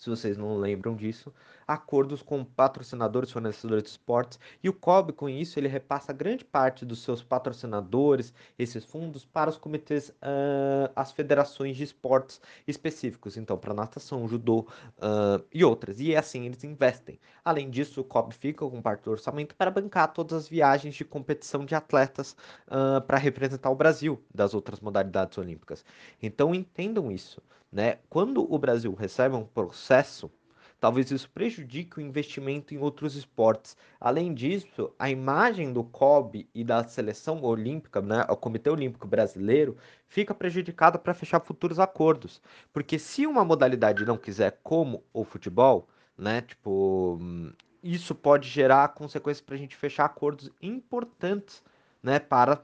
se 0.00 0.08
vocês 0.08 0.38
não 0.38 0.56
lembram 0.56 0.96
disso, 0.96 1.32
acordos 1.70 2.20
com 2.20 2.44
patrocinadores, 2.44 3.30
fornecedores 3.30 3.84
de 3.84 3.90
esportes, 3.90 4.40
e 4.60 4.68
o 4.68 4.72
COB, 4.72 5.12
com 5.12 5.28
isso, 5.28 5.56
ele 5.56 5.68
repassa 5.68 6.12
grande 6.12 6.44
parte 6.44 6.84
dos 6.84 7.00
seus 7.00 7.22
patrocinadores, 7.22 8.34
esses 8.58 8.84
fundos, 8.84 9.24
para 9.24 9.48
os 9.48 9.56
comitês, 9.56 10.08
uh, 10.08 10.90
as 10.96 11.12
federações 11.12 11.76
de 11.76 11.84
esportes 11.84 12.40
específicos, 12.66 13.36
então, 13.36 13.56
para 13.56 13.72
natação, 13.72 14.26
judô 14.26 14.66
uh, 14.98 15.44
e 15.52 15.64
outras, 15.64 16.00
e 16.00 16.12
é 16.12 16.18
assim 16.18 16.44
eles 16.44 16.64
investem. 16.64 17.20
Além 17.44 17.70
disso, 17.70 18.00
o 18.00 18.04
COB 18.04 18.34
fica 18.34 18.68
com 18.68 18.82
parte 18.82 19.04
do 19.04 19.12
orçamento 19.12 19.54
para 19.54 19.70
bancar 19.70 20.12
todas 20.12 20.36
as 20.36 20.48
viagens 20.48 20.96
de 20.96 21.04
competição 21.04 21.64
de 21.64 21.76
atletas 21.76 22.36
uh, 22.66 23.00
para 23.02 23.16
representar 23.16 23.70
o 23.70 23.76
Brasil 23.76 24.20
das 24.34 24.54
outras 24.54 24.80
modalidades 24.80 25.38
olímpicas. 25.38 25.84
Então, 26.20 26.52
entendam 26.52 27.12
isso 27.12 27.40
né? 27.72 27.98
Quando 28.08 28.52
o 28.52 28.58
Brasil 28.58 28.94
recebe 28.94 29.36
um 29.36 29.44
processo, 29.44 30.30
talvez 30.80 31.10
isso 31.10 31.30
prejudique 31.30 31.98
o 31.98 32.00
investimento 32.00 32.74
em 32.74 32.78
outros 32.78 33.14
esportes. 33.14 33.76
Além 34.00 34.32
disso, 34.34 34.92
a 34.98 35.10
imagem 35.10 35.72
do 35.72 35.84
COB 35.84 36.48
e 36.54 36.64
da 36.64 36.82
seleção 36.84 37.42
olímpica, 37.42 38.00
né, 38.00 38.24
o 38.28 38.36
Comitê 38.36 38.70
Olímpico 38.70 39.06
Brasileiro, 39.06 39.76
fica 40.08 40.34
prejudicada 40.34 40.98
para 40.98 41.14
fechar 41.14 41.40
futuros 41.40 41.78
acordos. 41.78 42.40
Porque 42.72 42.98
se 42.98 43.26
uma 43.26 43.44
modalidade 43.44 44.04
não 44.04 44.16
quiser, 44.16 44.58
como 44.62 45.04
o 45.12 45.22
futebol, 45.22 45.86
né, 46.16 46.40
tipo, 46.40 47.18
isso 47.82 48.14
pode 48.14 48.48
gerar 48.48 48.88
consequências 48.88 49.44
para 49.44 49.54
a 49.54 49.58
gente 49.58 49.76
fechar 49.76 50.06
acordos 50.06 50.50
importantes 50.62 51.62
né, 52.02 52.18
para 52.18 52.54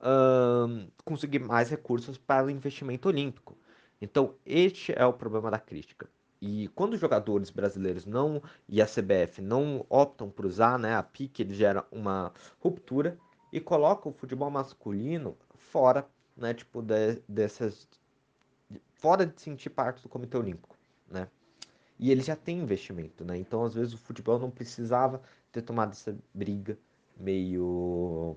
uh, 0.00 0.90
conseguir 1.04 1.38
mais 1.38 1.70
recursos 1.70 2.18
para 2.18 2.46
o 2.46 2.50
investimento 2.50 3.08
olímpico. 3.08 3.56
Então, 4.00 4.34
este 4.44 4.92
é 4.96 5.06
o 5.06 5.12
problema 5.12 5.50
da 5.50 5.58
crítica. 5.58 6.08
E 6.42 6.66
quando 6.74 6.94
os 6.94 7.00
jogadores 7.00 7.50
brasileiros 7.50 8.04
não 8.04 8.42
e 8.68 8.82
a 8.82 8.86
CBF 8.86 9.40
não 9.40 9.86
optam 9.88 10.28
por 10.28 10.44
usar 10.44 10.76
né, 10.76 10.96
a 10.96 11.02
PIC, 11.02 11.40
ele 11.40 11.54
gera 11.54 11.86
uma 11.88 12.32
ruptura 12.58 13.16
e 13.52 13.60
coloca 13.60 14.08
o 14.08 14.12
futebol 14.12 14.50
masculino 14.50 15.36
fora, 15.54 16.04
né, 16.36 16.52
tipo, 16.52 16.82
de, 16.82 17.22
dessas 17.28 17.88
fora 18.92 19.24
de 19.24 19.40
sentir 19.40 19.70
parte 19.70 20.02
do 20.02 20.08
Comitê 20.08 20.36
Olímpico, 20.36 20.76
né? 21.08 21.28
E 21.96 22.10
ele 22.10 22.22
já 22.22 22.34
tem 22.34 22.58
investimento, 22.58 23.24
né? 23.24 23.36
Então, 23.38 23.64
às 23.64 23.74
vezes 23.74 23.94
o 23.94 23.98
futebol 23.98 24.36
não 24.38 24.50
precisava 24.50 25.22
ter 25.52 25.62
tomado 25.62 25.92
essa 25.92 26.16
briga 26.34 26.76
meio 27.16 28.36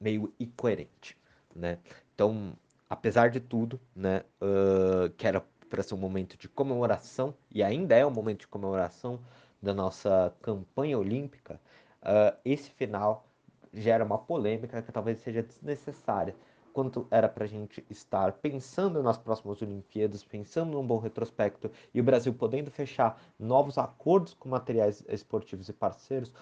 meio 0.00 0.32
incoerente, 0.38 1.18
né? 1.52 1.78
Então, 2.14 2.56
apesar 2.88 3.30
de 3.30 3.40
tudo, 3.40 3.80
né, 3.94 4.22
uh, 4.40 5.10
que 5.16 5.26
era 5.26 5.44
para 5.68 5.82
ser 5.82 5.94
um 5.94 5.98
momento 5.98 6.36
de 6.36 6.48
comemoração, 6.48 7.34
e 7.50 7.62
ainda 7.62 7.94
é 7.94 8.06
um 8.06 8.10
momento 8.10 8.40
de 8.40 8.48
comemoração 8.48 9.20
da 9.62 9.72
nossa 9.74 10.34
campanha 10.42 10.98
olímpica, 10.98 11.60
uh, 12.02 12.36
esse 12.44 12.70
final 12.70 13.26
gera 13.72 14.04
uma 14.04 14.18
polêmica 14.18 14.82
que 14.82 14.92
talvez 14.92 15.18
seja 15.18 15.42
desnecessária, 15.42 16.34
quanto 16.72 17.06
era 17.10 17.28
para 17.28 17.44
a 17.44 17.46
gente 17.48 17.84
estar 17.88 18.32
pensando 18.32 19.02
nas 19.02 19.16
próximas 19.16 19.62
Olimpíadas, 19.62 20.24
pensando 20.24 20.72
num 20.72 20.86
bom 20.86 20.98
retrospecto 20.98 21.70
e 21.94 22.00
o 22.00 22.04
Brasil 22.04 22.34
podendo 22.34 22.70
fechar 22.70 23.22
novos 23.38 23.78
acordos 23.78 24.34
com 24.34 24.48
materiais 24.48 25.04
esportivos 25.08 25.68
e 25.68 25.72
parceiros, 25.72 26.32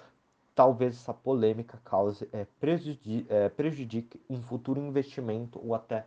talvez 0.54 0.96
essa 0.96 1.12
polêmica 1.12 1.78
cause 1.84 2.28
é, 2.32 2.46
prejudique, 2.58 3.26
é, 3.28 3.48
prejudique 3.50 4.20
um 4.28 4.40
futuro 4.40 4.80
investimento 4.80 5.60
ou 5.62 5.74
até 5.74 6.06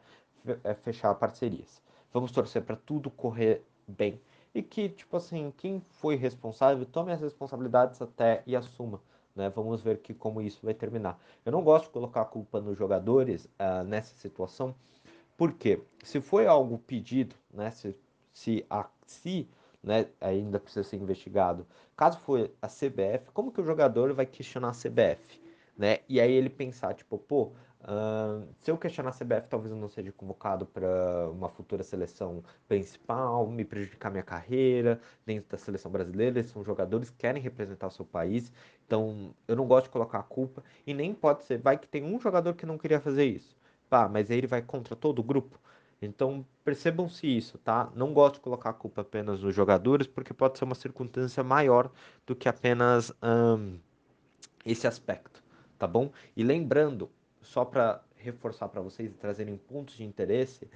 é, 0.64 0.74
fechar 0.74 1.14
parcerias. 1.16 1.82
Vamos 2.16 2.32
torcer 2.32 2.62
para 2.62 2.78
tudo 2.78 3.10
correr 3.12 3.62
bem 3.86 4.22
e 4.54 4.64
que, 4.64 4.88
tipo 4.88 5.18
assim, 5.18 5.52
quem 5.58 5.82
foi 5.90 6.16
responsável 6.16 6.86
tome 6.86 7.12
as 7.12 7.20
responsabilidades 7.20 8.02
até 8.02 8.42
e 8.48 8.56
assuma. 8.56 9.02
Né? 9.36 9.50
Vamos 9.50 9.82
ver 9.82 9.98
que 9.98 10.14
como 10.14 10.42
isso 10.42 10.62
vai 10.64 10.74
terminar. 10.74 11.22
Eu 11.46 11.52
não 11.52 11.62
gosto 11.62 11.88
de 11.88 11.92
colocar 11.92 12.22
a 12.22 12.26
culpa 12.26 12.62
nos 12.62 12.78
jogadores 12.78 13.50
uh, 13.60 13.84
nessa 13.84 14.16
situação, 14.16 14.74
porque 15.36 15.82
se 16.06 16.22
foi 16.22 16.48
algo 16.48 16.78
pedido, 16.78 17.36
né? 17.54 17.70
Se, 17.72 17.94
se, 18.32 18.66
a, 18.70 18.88
se 19.06 19.50
né, 19.84 20.08
ainda 20.22 20.58
precisa 20.58 20.86
ser 20.86 20.96
investigado. 20.96 21.68
Caso 21.98 22.18
for 22.20 22.50
a 22.62 22.68
CBF, 22.70 23.30
como 23.34 23.52
que 23.52 23.60
o 23.60 23.66
jogador 23.66 24.14
vai 24.14 24.26
questionar 24.26 24.70
a 24.70 24.72
CBF? 24.72 25.42
Né? 25.78 26.00
E 26.08 26.22
aí 26.22 26.32
ele 26.32 26.50
pensar, 26.50 26.94
tipo, 26.94 27.18
pô, 27.18 27.52
Se 28.62 28.72
eu 28.72 28.77
questionar 28.77 29.12
a 29.12 29.13
CBF, 29.13 29.48
talvez 29.48 29.72
eu 29.72 29.77
não 29.77 29.88
seja 29.88 30.12
convocado 30.12 30.65
para 30.65 31.30
uma 31.30 31.50
futura 31.50 31.84
seleção 31.84 32.44
principal, 32.68 33.48
me 33.48 33.63
prejudicar 33.63 34.10
minha 34.10 34.24
carreira 34.24 35.00
dentro 35.25 35.51
da 35.51 35.58
seleção 35.58 35.92
brasileira. 35.92 36.39
Eles 36.39 36.50
são 36.50 36.63
jogadores 36.63 37.12
que 37.12 37.18
querem 37.18 37.42
representar 37.42 37.88
o 37.88 37.92
seu 37.92 38.04
país, 38.04 38.51
então 38.86 39.36
eu 39.48 39.56
não 39.56 39.68
gosto 39.68 39.86
de 39.86 39.92
colocar 39.92 40.20
a 40.20 40.24
culpa. 40.24 40.63
E 40.86 40.94
nem 40.96 41.13
pode 41.13 41.44
ser, 41.44 41.60
vai 41.60 41.77
que 41.77 41.88
tem 41.88 42.04
um 42.04 42.20
jogador 42.20 42.56
que 42.56 42.65
não 42.65 42.77
queria 42.77 43.00
fazer 43.00 43.25
isso, 43.25 43.56
pá, 43.88 44.10
mas 44.10 44.32
aí 44.32 44.39
ele 44.39 44.48
vai 44.48 44.63
contra 44.63 44.96
todo 44.96 45.20
o 45.20 45.24
grupo. 45.24 45.60
Então 46.01 46.46
percebam-se 46.63 47.27
isso, 47.27 47.58
tá? 47.60 47.92
Não 47.96 48.13
gosto 48.13 48.36
de 48.36 48.42
colocar 48.42 48.72
a 48.72 48.74
culpa 48.74 49.01
apenas 49.01 49.42
nos 49.42 49.54
jogadores, 49.56 50.08
porque 50.08 50.34
pode 50.34 50.58
ser 50.58 50.65
uma 50.65 50.75
circunstância 50.75 51.44
maior 51.44 51.92
do 52.25 52.36
que 52.36 52.50
apenas 52.50 53.12
um, 53.24 53.80
esse 54.65 54.88
aspecto, 54.88 55.44
tá 55.77 55.88
bom? 55.88 56.12
E 56.36 56.44
lembrando, 56.44 57.10
só 57.46 57.64
para 57.64 58.02
reforçar 58.18 58.68
para 58.68 58.82
vocês 58.82 59.12
e 59.12 59.16
trazerem 59.16 59.56
pontos 59.58 59.96
de 59.96 60.04
interesse, 60.04 60.68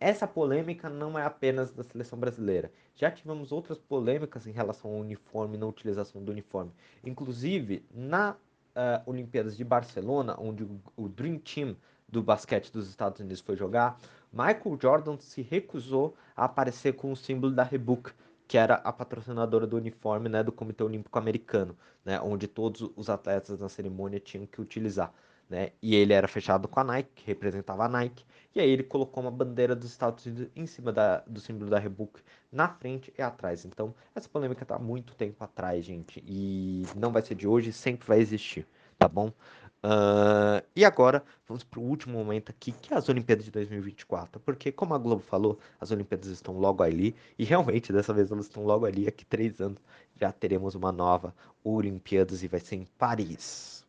essa 0.00 0.26
polêmica 0.26 0.88
não 0.88 1.18
é 1.18 1.24
apenas 1.24 1.72
da 1.72 1.82
seleção 1.82 2.18
brasileira. 2.18 2.70
Já 2.94 3.10
tivemos 3.10 3.50
outras 3.52 3.78
polêmicas 3.78 4.46
em 4.46 4.52
relação 4.52 4.92
ao 4.92 4.98
uniforme, 4.98 5.56
na 5.56 5.66
utilização 5.66 6.22
do 6.22 6.30
uniforme. 6.30 6.72
Inclusive, 7.04 7.84
na 7.92 8.32
uh, 8.32 9.10
Olimpíadas 9.10 9.56
de 9.56 9.64
Barcelona, 9.64 10.36
onde 10.38 10.62
o, 10.62 10.80
o 10.96 11.08
Dream 11.08 11.38
Team 11.38 11.76
do 12.08 12.22
basquete 12.22 12.72
dos 12.72 12.88
Estados 12.88 13.20
Unidos 13.20 13.40
foi 13.40 13.56
jogar, 13.56 13.98
Michael 14.32 14.78
Jordan 14.80 15.18
se 15.18 15.42
recusou 15.42 16.14
a 16.36 16.44
aparecer 16.44 16.94
com 16.94 17.10
o 17.12 17.16
símbolo 17.16 17.52
da 17.52 17.62
Reebok, 17.62 18.12
que 18.46 18.56
era 18.56 18.76
a 18.76 18.92
patrocinadora 18.92 19.66
do 19.66 19.76
uniforme 19.76 20.28
né, 20.28 20.42
do 20.42 20.52
Comitê 20.52 20.82
Olímpico 20.82 21.18
Americano, 21.18 21.76
né, 22.04 22.20
onde 22.20 22.46
todos 22.46 22.90
os 22.96 23.10
atletas 23.10 23.58
na 23.58 23.68
cerimônia 23.68 24.18
tinham 24.18 24.46
que 24.46 24.60
utilizar 24.60 25.12
né? 25.48 25.70
E 25.82 25.94
ele 25.94 26.12
era 26.12 26.28
fechado 26.28 26.68
com 26.68 26.80
a 26.80 26.84
Nike, 26.84 27.10
que 27.14 27.26
representava 27.26 27.84
a 27.84 27.88
Nike. 27.88 28.24
E 28.54 28.60
aí 28.60 28.70
ele 28.70 28.82
colocou 28.82 29.22
uma 29.22 29.30
bandeira 29.30 29.74
dos 29.74 29.90
Estados 29.90 30.24
Unidos 30.26 30.48
em 30.54 30.66
cima 30.66 30.92
da, 30.92 31.20
do 31.20 31.40
símbolo 31.40 31.70
da 31.70 31.78
Reebok, 31.78 32.20
na 32.50 32.68
frente 32.68 33.12
e 33.16 33.22
atrás. 33.22 33.64
Então, 33.64 33.94
essa 34.14 34.28
polêmica 34.28 34.64
tá 34.64 34.76
há 34.76 34.78
muito 34.78 35.14
tempo 35.14 35.42
atrás, 35.42 35.84
gente. 35.84 36.22
E 36.26 36.84
não 36.96 37.12
vai 37.12 37.22
ser 37.22 37.34
de 37.34 37.46
hoje, 37.46 37.72
sempre 37.72 38.06
vai 38.06 38.18
existir, 38.20 38.66
tá 38.98 39.08
bom? 39.08 39.32
Uh, 39.80 40.60
e 40.74 40.84
agora, 40.84 41.22
vamos 41.46 41.62
para 41.62 41.78
o 41.78 41.82
último 41.84 42.18
momento 42.18 42.50
aqui, 42.50 42.72
que 42.72 42.92
é 42.92 42.96
as 42.96 43.08
Olimpíadas 43.08 43.44
de 43.44 43.50
2024. 43.50 44.40
Porque, 44.40 44.72
como 44.72 44.94
a 44.94 44.98
Globo 44.98 45.22
falou, 45.22 45.58
as 45.80 45.90
Olimpíadas 45.90 46.28
estão 46.28 46.58
logo 46.58 46.82
ali. 46.82 47.14
E 47.38 47.44
realmente, 47.44 47.92
dessa 47.92 48.12
vez, 48.12 48.30
elas 48.30 48.46
estão 48.46 48.64
logo 48.64 48.86
ali. 48.86 49.06
Aqui, 49.06 49.24
três 49.24 49.60
anos, 49.60 49.78
já 50.16 50.32
teremos 50.32 50.74
uma 50.74 50.90
nova 50.90 51.34
Olimpíadas 51.62 52.42
e 52.42 52.48
vai 52.48 52.60
ser 52.60 52.76
em 52.76 52.86
Paris. 52.98 53.86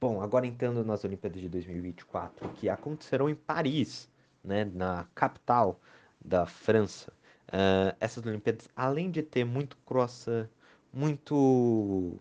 Bom, 0.00 0.22
agora 0.22 0.46
entrando 0.46 0.82
nas 0.82 1.04
Olimpíadas 1.04 1.42
de 1.42 1.48
2024, 1.50 2.48
que 2.54 2.70
acontecerão 2.70 3.28
em 3.28 3.34
Paris, 3.34 4.08
né, 4.42 4.64
na 4.64 5.06
capital 5.14 5.78
da 6.24 6.46
França. 6.46 7.12
Uh, 7.48 7.94
essas 8.00 8.24
Olimpíadas, 8.24 8.66
além 8.74 9.10
de 9.10 9.22
ter 9.22 9.44
muito 9.44 9.76
croissant, 9.84 10.48
muito 10.90 12.18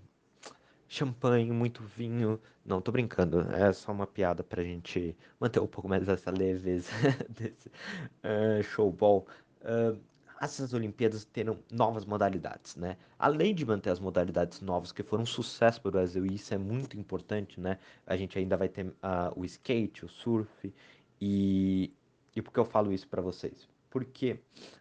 champanhe, 0.90 1.52
muito 1.52 1.82
vinho. 1.82 2.38
Não, 2.66 2.82
tô 2.82 2.92
brincando, 2.92 3.50
é 3.54 3.72
só 3.72 3.94
uma 3.94 4.06
piada 4.06 4.44
pra 4.44 4.62
gente 4.62 5.16
manter 5.40 5.62
um 5.62 5.68
pouco 5.68 5.88
mais 5.88 6.06
essa 6.10 6.32
leveza 6.32 6.92
desse 7.30 7.70
uh, 7.70 8.62
showball. 8.62 9.26
Uh, 9.62 9.98
essas 10.42 10.74
Olimpíadas 10.74 11.26
terão 11.26 11.60
novas 11.72 12.06
modalidades, 12.06 12.76
né? 12.76 12.98
Além 13.18 13.54
de 13.54 13.66
manter 13.66 13.90
as 13.90 14.00
modalidades 14.00 14.62
novas 14.62 14.92
que 14.92 15.04
foram 15.04 15.24
um 15.24 15.26
sucesso 15.26 15.82
para 15.82 15.90
o 15.90 15.92
Brasil, 15.92 16.26
e 16.26 16.36
isso 16.36 16.54
é 16.54 16.58
muito 16.58 16.98
importante, 16.98 17.60
né? 17.60 17.78
A 18.08 18.16
gente 18.16 18.38
ainda 18.38 18.56
vai 18.56 18.70
ter 18.70 18.88
uh, 18.88 18.94
o 19.36 19.44
skate, 19.44 20.06
o 20.06 20.10
surf, 20.10 20.74
e, 21.20 21.94
e 22.36 22.42
por 22.42 22.54
que 22.54 22.60
eu 22.60 22.66
falo 22.66 22.94
isso 22.94 23.08
para 23.08 23.22
vocês? 23.22 23.68
Porque 23.90 24.40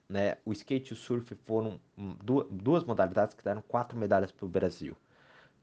né, 0.08 0.36
o 0.44 0.52
skate 0.52 0.92
e 0.92 0.94
o 0.94 0.96
surf 0.96 1.34
foram 1.44 1.80
duas, 2.22 2.46
duas 2.50 2.84
modalidades 2.84 3.34
que 3.34 3.42
deram 3.42 3.62
quatro 3.62 3.98
medalhas 3.98 4.30
para 4.30 4.46
o 4.46 4.48
Brasil. 4.48 4.96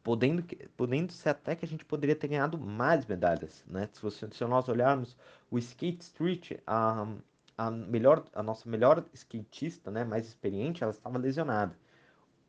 Podendo, 0.04 0.44
podendo 0.78 1.12
ser 1.12 1.30
até 1.30 1.56
que 1.56 1.66
a 1.66 1.68
gente 1.68 1.84
poderia 1.86 2.16
ter 2.16 2.28
ganhado 2.28 2.60
mais 2.60 3.06
medalhas, 3.06 3.64
né? 3.68 3.90
Se, 3.92 4.02
você, 4.02 4.28
se 4.32 4.46
nós 4.46 4.68
olharmos 4.68 5.16
o 5.50 5.58
skate 5.58 6.04
street, 6.04 6.52
um, 6.68 7.18
a 7.58 7.72
melhor, 7.72 8.26
a 8.34 8.44
nossa 8.44 8.70
melhor 8.70 9.06
skatista, 9.14 9.90
né, 9.92 10.04
mais 10.04 10.28
experiente, 10.28 10.84
ela 10.84 10.92
estava 10.92 11.18
lesionada. 11.18 11.76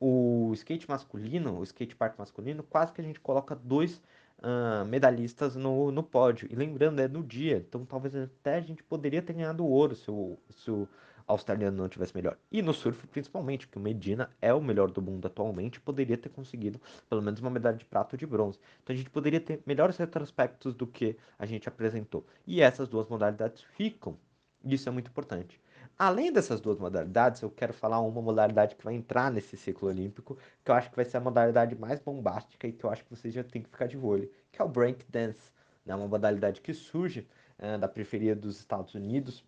O 0.01 0.53
skate 0.55 0.89
masculino, 0.89 1.59
o 1.59 1.63
skate 1.63 1.97
park 1.97 2.19
masculino, 2.19 2.63
quase 2.63 2.93
que 2.93 3.01
a 3.01 3.05
gente 3.05 3.21
coloca 3.21 3.55
dois 3.55 4.03
uh, 4.39 4.85
medalhistas 4.87 5.57
no, 5.57 5.91
no 5.91 6.03
pódio. 6.03 6.49
E 6.51 6.55
lembrando, 6.55 7.01
é 7.01 7.09
no 7.09 7.23
dia, 7.23 7.59
então 7.59 7.85
talvez 7.85 8.15
até 8.15 8.57
a 8.57 8.61
gente 8.61 8.83
poderia 8.83 9.23
ter 9.23 9.33
ganhado 9.33 9.65
ouro 9.65 9.95
se 9.95 10.11
o, 10.11 10.39
se 10.51 10.71
o 10.71 10.89
australiano 11.27 11.77
não 11.77 11.89
tivesse 11.89 12.15
melhor. 12.15 12.37
E 12.51 12.63
no 12.63 12.73
surf, 12.73 13.07
principalmente, 13.09 13.67
que 13.67 13.79
o 13.79 13.81
Medina 13.81 14.31
é 14.41 14.53
o 14.55 14.61
melhor 14.61 14.91
do 14.91 15.03
mundo 15.03 15.27
atualmente, 15.27 15.81
poderia 15.81 16.17
ter 16.17 16.29
conseguido 16.29 16.81
pelo 17.09 17.23
menos 17.23 17.41
uma 17.41 17.51
medalha 17.51 17.77
de 17.77 17.85
prata 17.85 18.15
ou 18.15 18.19
de 18.19 18.27
bronze. 18.27 18.59
Então 18.83 18.95
a 18.95 18.97
gente 18.97 19.11
poderia 19.11 19.41
ter 19.41 19.61
melhores 19.67 19.97
retrospectos 19.97 20.75
do 20.75 20.87
que 20.87 21.17
a 21.39 21.47
gente 21.47 21.69
apresentou. 21.69 22.25
E 22.47 22.61
essas 22.61 22.89
duas 22.89 23.09
modalidades 23.09 23.63
ficam 23.77 24.17
isso 24.75 24.89
é 24.89 24.93
muito 24.93 25.09
importante. 25.09 25.61
Além 25.99 26.31
dessas 26.31 26.61
duas 26.61 26.79
modalidades, 26.79 27.41
eu 27.41 27.51
quero 27.51 27.73
falar 27.73 28.01
uma 28.01 28.21
modalidade 28.21 28.75
que 28.75 28.85
vai 28.85 28.95
entrar 28.95 29.31
nesse 29.31 29.57
ciclo 29.57 29.89
olímpico, 29.89 30.37
que 30.63 30.71
eu 30.71 30.75
acho 30.75 30.91
que 30.91 30.97
vai 30.97 31.05
ser 31.07 31.17
a 31.17 31.21
modalidade 31.21 31.75
mais 31.75 31.99
bombástica 32.01 32.67
e 32.69 32.73
que 32.73 32.85
eu 32.85 32.91
acho 32.91 33.03
que 33.05 33.11
vocês 33.11 33.33
já 33.33 33.43
têm 33.43 33.63
que 33.63 33.71
ficar 33.71 33.87
de 33.87 33.97
olho, 33.97 34.31
que 34.53 34.61
é 34.61 34.65
o 34.65 34.69
break 34.69 35.07
dance. 35.11 35.51
É 35.87 35.89
né? 35.89 35.95
uma 35.95 36.07
modalidade 36.07 36.61
que 36.61 36.75
surge 36.75 37.27
é, 37.59 37.79
da 37.79 37.89
periferia 37.89 38.37
dos 38.37 38.59
Estados 38.59 38.95
Unidos. 38.95 39.43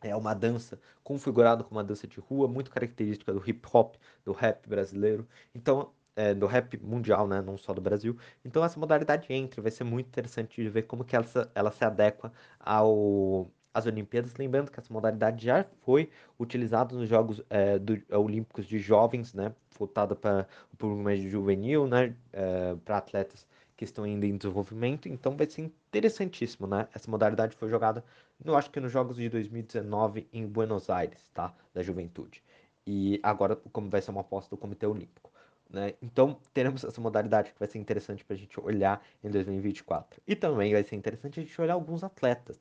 É 0.00 0.14
uma 0.16 0.32
dança 0.32 0.80
configurada 1.02 1.62
como 1.64 1.78
uma 1.78 1.84
dança 1.84 2.06
de 2.06 2.18
rua, 2.20 2.48
muito 2.48 2.70
característica 2.70 3.32
do 3.32 3.42
hip 3.46 3.68
hop, 3.72 3.96
do 4.24 4.32
rap 4.32 4.66
brasileiro. 4.66 5.28
Então, 5.54 5.90
é, 6.18 6.34
do 6.34 6.46
rap 6.46 6.76
mundial, 6.78 7.28
né, 7.28 7.40
não 7.40 7.56
só 7.56 7.72
do 7.72 7.80
Brasil. 7.80 8.18
Então 8.44 8.64
essa 8.64 8.78
modalidade 8.80 9.32
entra, 9.32 9.62
vai 9.62 9.70
ser 9.70 9.84
muito 9.84 10.08
interessante 10.08 10.62
de 10.62 10.68
ver 10.68 10.82
como 10.82 11.04
que 11.04 11.14
ela, 11.14 11.26
ela 11.54 11.70
se 11.70 11.84
adequa 11.84 12.32
ao 12.58 13.48
as 13.78 13.86
Olimpíadas. 13.86 14.34
Lembrando 14.36 14.70
que 14.70 14.78
essa 14.78 14.92
modalidade 14.92 15.44
já 15.44 15.64
foi 15.82 16.10
utilizada 16.38 16.94
nos 16.94 17.08
Jogos 17.08 17.42
é, 17.48 17.78
do, 17.78 18.00
é, 18.08 18.16
Olímpicos 18.16 18.66
de 18.66 18.78
Jovens, 18.78 19.34
né? 19.34 19.52
Voltada 19.78 20.14
para 20.14 20.46
o 20.72 20.76
público 20.76 21.02
mais 21.02 21.20
juvenil, 21.22 21.86
né? 21.86 22.14
É, 22.32 22.74
para 22.84 22.98
atletas 22.98 23.46
que 23.76 23.84
estão 23.84 24.04
ainda 24.04 24.26
em 24.26 24.36
desenvolvimento. 24.36 25.08
Então 25.08 25.36
vai 25.36 25.48
ser 25.48 25.62
interessantíssimo, 25.62 26.66
né? 26.66 26.88
Essa 26.92 27.10
modalidade 27.10 27.56
foi 27.56 27.68
jogada, 27.68 28.04
eu 28.44 28.56
acho 28.56 28.70
que 28.70 28.80
nos 28.80 28.90
Jogos 28.90 29.16
de 29.16 29.28
2019 29.28 30.26
em 30.32 30.46
Buenos 30.46 30.90
Aires, 30.90 31.30
tá? 31.32 31.54
Da 31.72 31.82
juventude. 31.82 32.42
E 32.86 33.20
agora, 33.22 33.54
como 33.72 33.88
vai 33.88 34.02
ser 34.02 34.10
uma 34.10 34.22
aposta 34.22 34.50
do 34.50 34.58
Comitê 34.58 34.86
Olímpico. 34.86 35.30
Né? 35.70 35.94
Então, 36.00 36.38
teremos 36.54 36.82
essa 36.82 37.00
modalidade 37.00 37.52
que 37.52 37.58
vai 37.58 37.68
ser 37.68 37.78
interessante 37.78 38.24
para 38.24 38.34
a 38.34 38.38
gente 38.38 38.58
olhar 38.58 39.04
em 39.22 39.30
2024. 39.30 40.20
E 40.26 40.34
também 40.34 40.72
vai 40.72 40.82
ser 40.82 40.96
interessante 40.96 41.38
a 41.38 41.42
gente 41.42 41.60
olhar 41.60 41.74
alguns 41.74 42.02
atletas, 42.02 42.58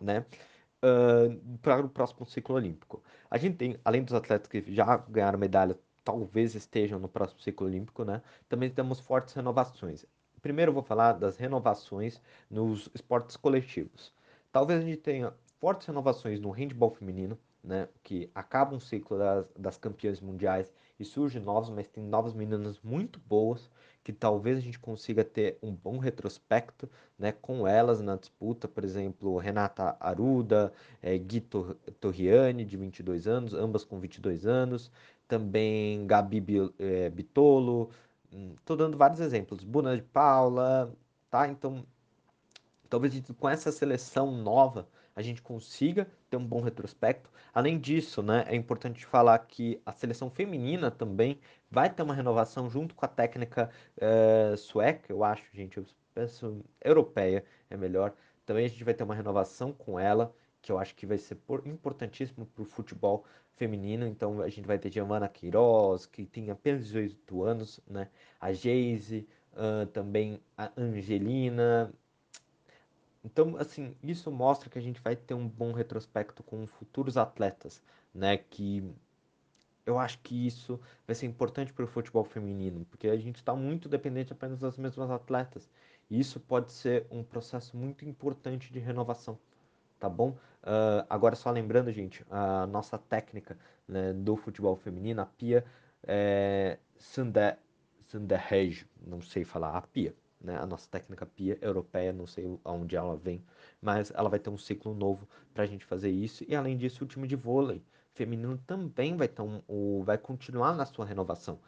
né? 0.00 0.24
Uh, 0.84 1.58
para 1.58 1.84
o 1.84 1.88
próximo 1.88 2.26
ciclo 2.26 2.56
olímpico. 2.56 3.02
A 3.30 3.38
gente 3.38 3.56
tem, 3.56 3.78
além 3.84 4.02
dos 4.02 4.12
atletas 4.14 4.48
que 4.48 4.64
já 4.74 4.96
ganharam 4.96 5.38
medalha, 5.38 5.78
talvez 6.04 6.56
estejam 6.56 6.98
no 6.98 7.08
próximo 7.08 7.40
ciclo 7.40 7.66
olímpico, 7.68 8.04
né? 8.04 8.20
Também 8.48 8.68
temos 8.68 8.98
fortes 8.98 9.32
renovações. 9.34 10.04
Primeiro 10.40 10.70
eu 10.70 10.74
vou 10.74 10.82
falar 10.82 11.12
das 11.12 11.36
renovações 11.36 12.20
nos 12.50 12.90
esportes 12.94 13.36
coletivos. 13.36 14.12
Talvez 14.50 14.82
a 14.82 14.84
gente 14.84 14.98
tenha 14.98 15.32
fortes 15.60 15.86
renovações 15.86 16.40
no 16.40 16.50
handball 16.50 16.90
feminino, 16.90 17.38
né? 17.62 17.88
Que 18.02 18.28
acaba 18.34 18.74
um 18.74 18.80
ciclo 18.80 19.16
das, 19.16 19.46
das 19.56 19.78
campeãs 19.78 20.20
mundiais 20.20 20.72
e 21.02 21.04
surge 21.04 21.38
novos, 21.38 21.68
mas 21.68 21.88
tem 21.88 22.02
novas 22.02 22.32
meninas 22.32 22.80
muito 22.82 23.20
boas 23.20 23.70
que 24.02 24.12
talvez 24.12 24.58
a 24.58 24.60
gente 24.60 24.78
consiga 24.78 25.24
ter 25.24 25.58
um 25.62 25.72
bom 25.72 25.98
retrospecto 25.98 26.88
né, 27.18 27.32
com 27.32 27.66
elas 27.66 28.00
na 28.00 28.16
disputa, 28.16 28.66
por 28.66 28.84
exemplo, 28.84 29.36
Renata 29.38 29.96
Aruda, 30.00 30.72
é, 31.00 31.16
Gui 31.16 31.40
Torriani, 32.00 32.64
de 32.64 32.76
22 32.76 33.28
anos, 33.28 33.54
ambas 33.54 33.84
com 33.84 34.00
22 34.00 34.44
anos, 34.46 34.90
também 35.28 36.06
Gabi 36.06 36.44
é, 36.78 37.10
Bitolo, 37.10 37.90
estou 38.56 38.74
hum, 38.74 38.78
dando 38.78 38.96
vários 38.96 39.20
exemplos, 39.20 39.62
Buna 39.62 39.96
de 39.96 40.02
Paula, 40.02 40.92
tá? 41.30 41.46
Então, 41.48 41.84
talvez 42.88 43.14
com 43.38 43.48
essa 43.48 43.70
seleção 43.70 44.32
nova 44.32 44.88
a 45.14 45.22
gente 45.22 45.42
consiga 45.42 46.06
ter 46.30 46.36
um 46.36 46.46
bom 46.46 46.60
retrospecto. 46.60 47.30
Além 47.52 47.78
disso, 47.78 48.22
né, 48.22 48.44
é 48.48 48.56
importante 48.56 49.04
falar 49.04 49.38
que 49.40 49.80
a 49.84 49.92
seleção 49.92 50.30
feminina 50.30 50.90
também 50.90 51.38
vai 51.70 51.90
ter 51.90 52.02
uma 52.02 52.14
renovação 52.14 52.68
junto 52.70 52.94
com 52.94 53.04
a 53.04 53.08
técnica 53.08 53.70
uh, 53.96 54.56
sueca, 54.56 55.12
eu 55.12 55.24
acho, 55.24 55.44
gente, 55.52 55.78
eu 55.78 55.86
penso 56.14 56.64
europeia 56.80 57.44
é 57.70 57.76
melhor. 57.76 58.14
Também 58.44 58.64
a 58.64 58.68
gente 58.68 58.84
vai 58.84 58.94
ter 58.94 59.04
uma 59.04 59.14
renovação 59.14 59.72
com 59.72 59.98
ela, 59.98 60.34
que 60.60 60.70
eu 60.70 60.78
acho 60.78 60.94
que 60.94 61.06
vai 61.06 61.18
ser 61.18 61.36
por, 61.36 61.66
importantíssimo 61.66 62.46
para 62.46 62.62
o 62.62 62.64
futebol 62.64 63.24
feminino. 63.56 64.06
Então 64.06 64.40
a 64.40 64.48
gente 64.48 64.66
vai 64.66 64.78
ter 64.78 64.92
Giovanna 64.92 65.28
Queiroz, 65.28 66.06
que 66.06 66.24
tem 66.26 66.50
apenas 66.50 66.86
18 66.86 67.42
anos, 67.42 67.80
né? 67.86 68.08
A 68.40 68.52
Geise, 68.52 69.26
uh, 69.52 69.86
também 69.86 70.40
a 70.56 70.70
Angelina, 70.76 71.92
então, 73.24 73.56
assim, 73.56 73.94
isso 74.02 74.30
mostra 74.30 74.68
que 74.68 74.78
a 74.78 74.82
gente 74.82 75.00
vai 75.00 75.14
ter 75.14 75.34
um 75.34 75.48
bom 75.48 75.72
retrospecto 75.72 76.42
com 76.42 76.66
futuros 76.66 77.16
atletas, 77.16 77.82
né? 78.14 78.36
Que 78.36 78.84
eu 79.86 79.98
acho 79.98 80.18
que 80.20 80.46
isso 80.46 80.80
vai 81.06 81.14
ser 81.14 81.26
importante 81.26 81.72
para 81.72 81.84
o 81.84 81.88
futebol 81.88 82.24
feminino, 82.24 82.84
porque 82.86 83.08
a 83.08 83.16
gente 83.16 83.36
está 83.36 83.54
muito 83.54 83.88
dependente 83.88 84.32
apenas 84.32 84.58
das 84.58 84.76
mesmas 84.76 85.10
atletas. 85.10 85.70
E 86.10 86.18
isso 86.20 86.40
pode 86.40 86.72
ser 86.72 87.06
um 87.10 87.22
processo 87.22 87.76
muito 87.76 88.04
importante 88.04 88.72
de 88.72 88.78
renovação, 88.78 89.38
tá 89.98 90.08
bom? 90.08 90.30
Uh, 90.62 91.06
agora, 91.08 91.36
só 91.36 91.50
lembrando, 91.50 91.92
gente, 91.92 92.24
a 92.30 92.66
nossa 92.66 92.98
técnica 92.98 93.58
né, 93.88 94.12
do 94.12 94.36
futebol 94.36 94.76
feminino, 94.76 95.22
a 95.22 95.26
Pia 95.26 95.64
é, 96.04 96.78
Sanderrej, 96.98 98.86
não 99.04 99.20
sei 99.20 99.44
falar, 99.44 99.76
a 99.76 99.82
Pia 99.82 100.14
né? 100.42 100.58
A 100.58 100.66
nossa 100.66 100.88
técnica 100.88 101.24
PIA 101.24 101.58
europeia, 101.60 102.12
não 102.12 102.26
sei 102.26 102.58
aonde 102.64 102.96
ela 102.96 103.16
vem, 103.16 103.44
mas 103.80 104.10
ela 104.14 104.28
vai 104.28 104.38
ter 104.38 104.50
um 104.50 104.58
ciclo 104.58 104.94
novo 104.94 105.28
para 105.54 105.64
a 105.64 105.66
gente 105.66 105.84
fazer 105.84 106.10
isso. 106.10 106.44
E 106.48 106.54
além 106.54 106.76
disso, 106.76 107.04
o 107.04 107.06
time 107.06 107.26
de 107.26 107.36
vôlei 107.36 107.82
feminino 108.14 108.58
também 108.66 109.16
vai, 109.16 109.28
ter 109.28 109.42
um, 109.42 110.02
vai 110.02 110.18
continuar 110.18 110.74
na 110.74 110.84
sua 110.84 111.04
renovação. 111.04 111.58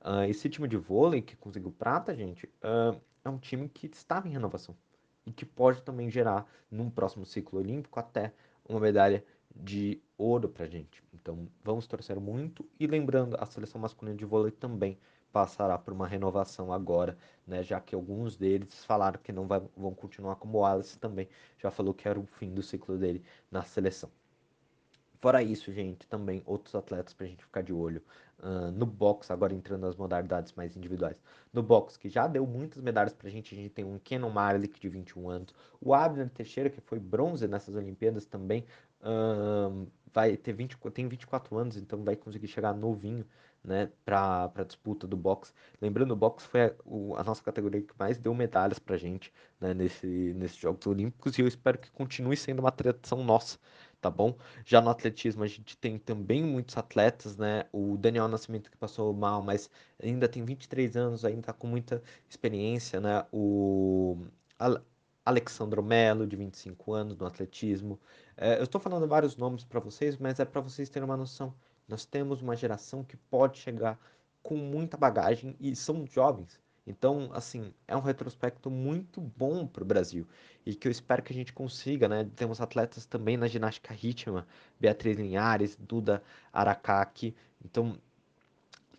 Uh, 0.00 0.24
esse 0.28 0.48
time 0.48 0.68
de 0.68 0.76
vôlei 0.76 1.22
que 1.22 1.36
conseguiu 1.36 1.70
prata, 1.70 2.14
gente, 2.14 2.46
uh, 2.46 3.00
é 3.24 3.28
um 3.28 3.38
time 3.38 3.68
que 3.68 3.86
estava 3.86 4.28
em 4.28 4.32
renovação 4.32 4.76
e 5.26 5.32
que 5.32 5.46
pode 5.46 5.82
também 5.82 6.10
gerar, 6.10 6.46
num 6.70 6.90
próximo 6.90 7.24
ciclo 7.24 7.58
olímpico, 7.58 7.98
até 7.98 8.34
uma 8.68 8.78
medalha 8.78 9.24
de 9.54 10.02
ouro 10.18 10.48
pra 10.48 10.66
gente. 10.66 11.02
Então, 11.12 11.48
vamos 11.62 11.86
torcer 11.86 12.18
muito. 12.20 12.68
E 12.78 12.86
lembrando, 12.86 13.36
a 13.38 13.46
seleção 13.46 13.80
masculina 13.80 14.16
de 14.16 14.24
vôlei 14.24 14.50
também 14.50 14.98
passará 15.34 15.76
por 15.76 15.92
uma 15.92 16.06
renovação 16.06 16.72
agora, 16.72 17.18
né? 17.44 17.60
Já 17.64 17.80
que 17.80 17.92
alguns 17.92 18.36
deles 18.36 18.84
falaram 18.84 19.18
que 19.20 19.32
não 19.32 19.48
vai, 19.48 19.60
vão 19.76 19.92
continuar 19.92 20.36
como 20.36 20.58
o 20.58 20.60
Wallace 20.60 20.96
também 20.96 21.28
já 21.58 21.72
falou 21.72 21.92
que 21.92 22.06
era 22.06 22.20
o 22.20 22.24
fim 22.24 22.54
do 22.54 22.62
ciclo 22.62 22.96
dele 22.96 23.20
na 23.50 23.64
seleção. 23.64 24.08
Fora 25.20 25.42
isso, 25.42 25.72
gente, 25.72 26.06
também 26.06 26.40
outros 26.46 26.72
atletas 26.76 27.14
para 27.14 27.26
a 27.26 27.28
gente 27.28 27.44
ficar 27.44 27.62
de 27.62 27.72
olho. 27.72 28.00
Uh, 28.38 28.70
no 28.72 28.86
box, 28.86 29.30
agora 29.32 29.52
entrando 29.54 29.80
nas 29.80 29.96
modalidades 29.96 30.52
mais 30.52 30.76
individuais. 30.76 31.16
No 31.52 31.62
box, 31.62 31.96
que 31.96 32.08
já 32.08 32.28
deu 32.28 32.46
muitas 32.46 32.80
medalhas 32.80 33.14
para 33.14 33.26
a 33.26 33.30
gente, 33.30 33.54
a 33.54 33.58
gente 33.58 33.70
tem 33.70 33.84
um 33.84 33.98
Kenon 33.98 34.30
Marlick 34.30 34.78
de 34.78 34.88
21 34.88 35.28
anos, 35.28 35.54
o 35.80 35.94
Abner 35.94 36.30
Teixeira, 36.30 36.70
que 36.70 36.80
foi 36.80 37.00
bronze 37.00 37.48
nessas 37.48 37.74
Olimpíadas 37.74 38.26
também, 38.26 38.66
uh, 39.00 39.86
vai 40.12 40.36
ter 40.36 40.52
20, 40.52 40.76
tem 40.92 41.08
24 41.08 41.56
anos, 41.56 41.76
então 41.76 42.04
vai 42.04 42.14
conseguir 42.14 42.46
chegar 42.46 42.72
novinho 42.74 43.24
né, 43.64 43.90
para 44.04 44.52
a 44.54 44.62
disputa 44.62 45.06
do 45.06 45.16
boxe. 45.16 45.52
Lembrando, 45.80 46.12
o 46.12 46.16
boxe 46.16 46.46
foi 46.46 46.64
a, 46.66 46.74
o, 46.84 47.16
a, 47.16 47.24
nossa 47.24 47.42
categoria 47.42 47.80
que 47.80 47.94
mais 47.98 48.18
deu 48.18 48.34
medalhas 48.34 48.78
para 48.78 48.96
gente 48.98 49.32
né, 49.60 49.72
nesse, 49.72 50.06
nesses 50.06 50.56
Jogos 50.58 50.86
Olímpicos 50.86 51.38
e 51.38 51.40
eu 51.40 51.48
espero 51.48 51.78
que 51.78 51.90
continue 51.90 52.36
sendo 52.36 52.60
uma 52.60 52.70
tradição 52.70 53.24
nossa, 53.24 53.58
tá 54.00 54.10
bom? 54.10 54.36
Já 54.66 54.80
no 54.82 54.90
atletismo 54.90 55.42
a 55.42 55.46
gente 55.46 55.76
tem 55.78 55.98
também 55.98 56.42
muitos 56.42 56.76
atletas, 56.76 57.36
né? 57.38 57.64
O 57.72 57.96
Daniel 57.96 58.28
Nascimento 58.28 58.70
que 58.70 58.76
passou 58.76 59.12
mal, 59.14 59.42
mas 59.42 59.70
ainda 60.02 60.28
tem 60.28 60.44
23 60.44 60.96
anos, 60.96 61.24
ainda 61.24 61.40
está 61.40 61.52
com 61.54 61.66
muita 61.66 62.02
experiência, 62.28 63.00
né? 63.00 63.24
O 63.32 64.18
Alexandro 65.24 65.82
Melo, 65.82 66.26
de 66.26 66.36
25 66.36 66.92
anos, 66.92 67.16
no 67.16 67.26
atletismo. 67.26 67.98
É, 68.36 68.58
eu 68.58 68.64
estou 68.64 68.80
falando 68.80 69.08
vários 69.08 69.36
nomes 69.36 69.64
para 69.64 69.80
vocês, 69.80 70.18
mas 70.18 70.38
é 70.38 70.44
para 70.44 70.60
vocês 70.60 70.90
terem 70.90 71.08
uma 71.08 71.16
noção 71.16 71.54
nós 71.88 72.04
temos 72.04 72.42
uma 72.42 72.56
geração 72.56 73.04
que 73.04 73.16
pode 73.16 73.58
chegar 73.58 73.98
com 74.42 74.56
muita 74.56 74.96
bagagem 74.96 75.56
e 75.58 75.74
são 75.74 76.06
jovens. 76.06 76.60
Então, 76.86 77.30
assim, 77.32 77.72
é 77.88 77.96
um 77.96 78.00
retrospecto 78.00 78.70
muito 78.70 79.20
bom 79.20 79.66
para 79.66 79.82
o 79.82 79.86
Brasil 79.86 80.26
e 80.66 80.74
que 80.74 80.86
eu 80.86 80.92
espero 80.92 81.22
que 81.22 81.32
a 81.32 81.36
gente 81.36 81.52
consiga, 81.52 82.08
né? 82.08 82.28
Temos 82.36 82.60
atletas 82.60 83.06
também 83.06 83.36
na 83.36 83.48
ginástica 83.48 83.94
rítmica, 83.94 84.46
Beatriz 84.78 85.16
Linhares, 85.16 85.76
Duda 85.76 86.22
Aracaki. 86.52 87.34
Então, 87.64 87.98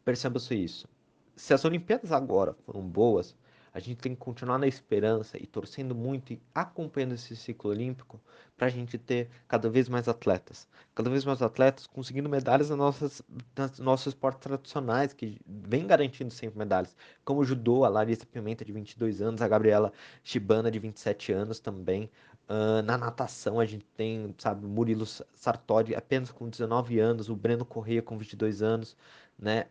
perceba-se 0.03 0.55
isso. 0.55 0.87
Se 1.35 1.53
as 1.53 1.63
Olimpíadas 1.63 2.11
agora 2.11 2.55
foram 2.65 2.81
boas, 2.81 3.35
a 3.75 3.79
gente 3.81 3.97
tem 3.97 4.15
que 4.15 4.21
continuar 4.21 4.57
na 4.57 4.67
esperança 4.67 5.37
e 5.37 5.45
torcendo 5.45 5.93
muito 5.93 6.31
e 6.31 6.41
acompanhando 6.53 7.15
esse 7.15 7.35
ciclo 7.35 7.71
olímpico 7.71 8.21
para 8.55 8.67
a 8.67 8.69
gente 8.69 8.97
ter 8.97 9.29
cada 9.49 9.69
vez 9.69 9.89
mais 9.89 10.07
atletas. 10.07 10.65
Cada 10.95 11.09
vez 11.09 11.25
mais 11.25 11.41
atletas 11.41 11.85
conseguindo 11.85 12.29
medalhas 12.29 12.69
nas 12.69 12.79
nossas, 12.79 13.21
nas 13.53 13.77
nossos 13.77 14.07
esportes 14.13 14.43
tradicionais, 14.43 15.11
que 15.11 15.41
vem 15.45 15.85
garantindo 15.85 16.33
sempre 16.33 16.57
medalhas. 16.57 16.95
Como 17.25 17.41
o 17.41 17.43
judô, 17.43 17.83
a 17.83 17.89
Larissa 17.89 18.25
Pimenta, 18.25 18.63
de 18.63 18.71
22 18.71 19.21
anos, 19.21 19.41
a 19.41 19.47
Gabriela 19.49 19.91
Shibana, 20.23 20.71
de 20.71 20.79
27 20.79 21.33
anos 21.33 21.59
também. 21.59 22.09
Uh, 22.47 22.81
na 22.81 22.97
natação, 22.97 23.59
a 23.59 23.65
gente 23.65 23.85
tem, 23.87 24.33
sabe, 24.37 24.65
Murilo 24.65 25.05
Sartori, 25.05 25.93
apenas 25.95 26.31
com 26.31 26.47
19 26.47 26.97
anos, 26.97 27.27
o 27.27 27.35
Breno 27.35 27.65
Corrêa, 27.65 28.01
com 28.01 28.17
22 28.17 28.61
anos, 28.61 28.95
né? 29.37 29.65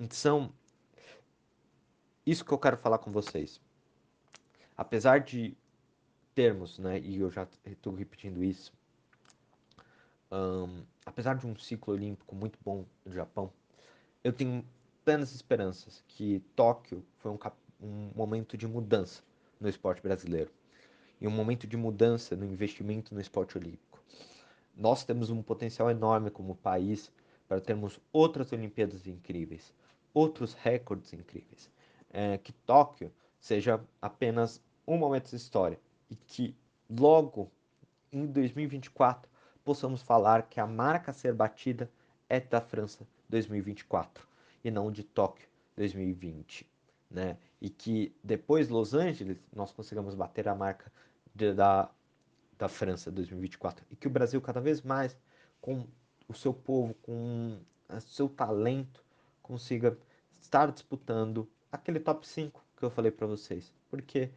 Então, 0.00 0.50
isso 2.30 2.44
que 2.44 2.52
eu 2.52 2.58
quero 2.58 2.76
falar 2.76 2.98
com 2.98 3.10
vocês. 3.10 3.58
Apesar 4.76 5.20
de 5.20 5.56
termos, 6.34 6.78
né, 6.78 7.00
e 7.00 7.18
eu 7.18 7.30
já 7.30 7.48
estou 7.64 7.94
repetindo 7.94 8.44
isso, 8.44 8.72
um, 10.30 10.84
apesar 11.06 11.36
de 11.36 11.46
um 11.46 11.56
ciclo 11.56 11.94
olímpico 11.94 12.34
muito 12.34 12.58
bom 12.62 12.84
no 13.04 13.12
Japão, 13.12 13.50
eu 14.22 14.32
tenho 14.32 14.62
plenas 15.04 15.34
esperanças 15.34 16.04
que 16.06 16.40
Tóquio 16.54 17.02
foi 17.16 17.32
um, 17.32 17.38
um 17.80 18.10
momento 18.14 18.58
de 18.58 18.66
mudança 18.66 19.22
no 19.58 19.68
esporte 19.68 20.02
brasileiro 20.02 20.50
e 21.20 21.26
um 21.26 21.30
momento 21.30 21.66
de 21.66 21.78
mudança 21.78 22.36
no 22.36 22.44
investimento 22.44 23.14
no 23.14 23.20
esporte 23.22 23.56
olímpico. 23.56 23.98
Nós 24.76 25.02
temos 25.02 25.30
um 25.30 25.42
potencial 25.42 25.90
enorme 25.90 26.30
como 26.30 26.54
país 26.54 27.10
para 27.48 27.60
termos 27.60 27.98
outras 28.12 28.52
Olimpíadas 28.52 29.06
incríveis, 29.06 29.72
outros 30.12 30.52
recordes 30.52 31.14
incríveis 31.14 31.70
é, 32.10 32.38
que 32.38 32.52
Tóquio 32.52 33.12
seja 33.38 33.80
apenas 34.00 34.62
um 34.86 34.96
momento 34.96 35.30
de 35.30 35.36
história 35.36 35.78
e 36.10 36.16
que 36.16 36.56
logo 36.88 37.50
em 38.12 38.26
2024 38.26 39.30
possamos 39.64 40.02
falar 40.02 40.48
que 40.48 40.60
a 40.60 40.66
marca 40.66 41.10
a 41.10 41.14
ser 41.14 41.34
batida 41.34 41.90
é 42.28 42.40
da 42.40 42.60
França 42.60 43.06
2024 43.28 44.26
e 44.64 44.70
não 44.70 44.90
de 44.90 45.02
Tóquio 45.02 45.46
2020, 45.76 46.66
né? 47.10 47.36
E 47.60 47.68
que 47.68 48.14
depois 48.22 48.68
Los 48.68 48.94
Angeles 48.94 49.38
nós 49.54 49.72
consigamos 49.72 50.14
bater 50.14 50.48
a 50.48 50.54
marca 50.54 50.90
de, 51.34 51.52
da, 51.52 51.90
da 52.58 52.68
França 52.68 53.10
2024 53.10 53.84
e 53.90 53.96
que 53.96 54.06
o 54.06 54.10
Brasil 54.10 54.40
cada 54.40 54.60
vez 54.60 54.80
mais 54.82 55.16
com 55.60 55.86
o 56.28 56.34
seu 56.34 56.52
povo, 56.52 56.94
com 57.02 57.58
o 57.88 58.00
seu 58.00 58.28
talento, 58.28 59.04
consiga 59.42 59.98
estar 60.40 60.70
disputando 60.70 61.48
aquele 61.70 62.00
top 62.00 62.26
5 62.26 62.64
que 62.76 62.84
eu 62.84 62.90
falei 62.90 63.10
para 63.10 63.26
vocês, 63.26 63.72
porque 63.90 64.30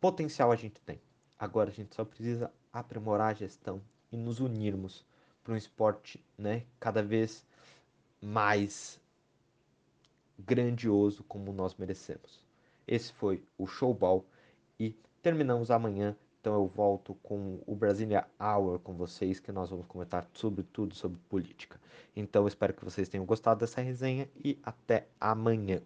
potencial 0.00 0.50
a 0.52 0.56
gente 0.56 0.80
tem. 0.80 1.00
Agora 1.38 1.70
a 1.70 1.72
gente 1.72 1.94
só 1.94 2.04
precisa 2.04 2.52
aprimorar 2.72 3.30
a 3.30 3.34
gestão 3.34 3.82
e 4.10 4.16
nos 4.16 4.40
unirmos 4.40 5.04
para 5.42 5.54
um 5.54 5.56
esporte, 5.56 6.24
né, 6.38 6.64
cada 6.80 7.02
vez 7.02 7.46
mais 8.20 9.00
grandioso 10.38 11.22
como 11.24 11.52
nós 11.52 11.74
merecemos. 11.76 12.42
Esse 12.86 13.12
foi 13.12 13.42
o 13.56 13.66
Showball 13.66 14.24
e 14.78 14.96
terminamos 15.22 15.70
amanhã. 15.70 16.16
Então 16.44 16.56
eu 16.56 16.66
volto 16.66 17.14
com 17.22 17.58
o 17.66 17.74
Brasilia 17.74 18.26
Hour 18.38 18.78
com 18.78 18.92
vocês, 18.92 19.40
que 19.40 19.50
nós 19.50 19.70
vamos 19.70 19.86
comentar 19.86 20.28
sobre 20.34 20.62
tudo 20.62 20.94
sobre 20.94 21.18
política. 21.26 21.80
Então 22.14 22.46
espero 22.46 22.74
que 22.74 22.84
vocês 22.84 23.08
tenham 23.08 23.24
gostado 23.24 23.60
dessa 23.60 23.80
resenha 23.80 24.28
e 24.44 24.58
até 24.62 25.06
amanhã. 25.18 25.80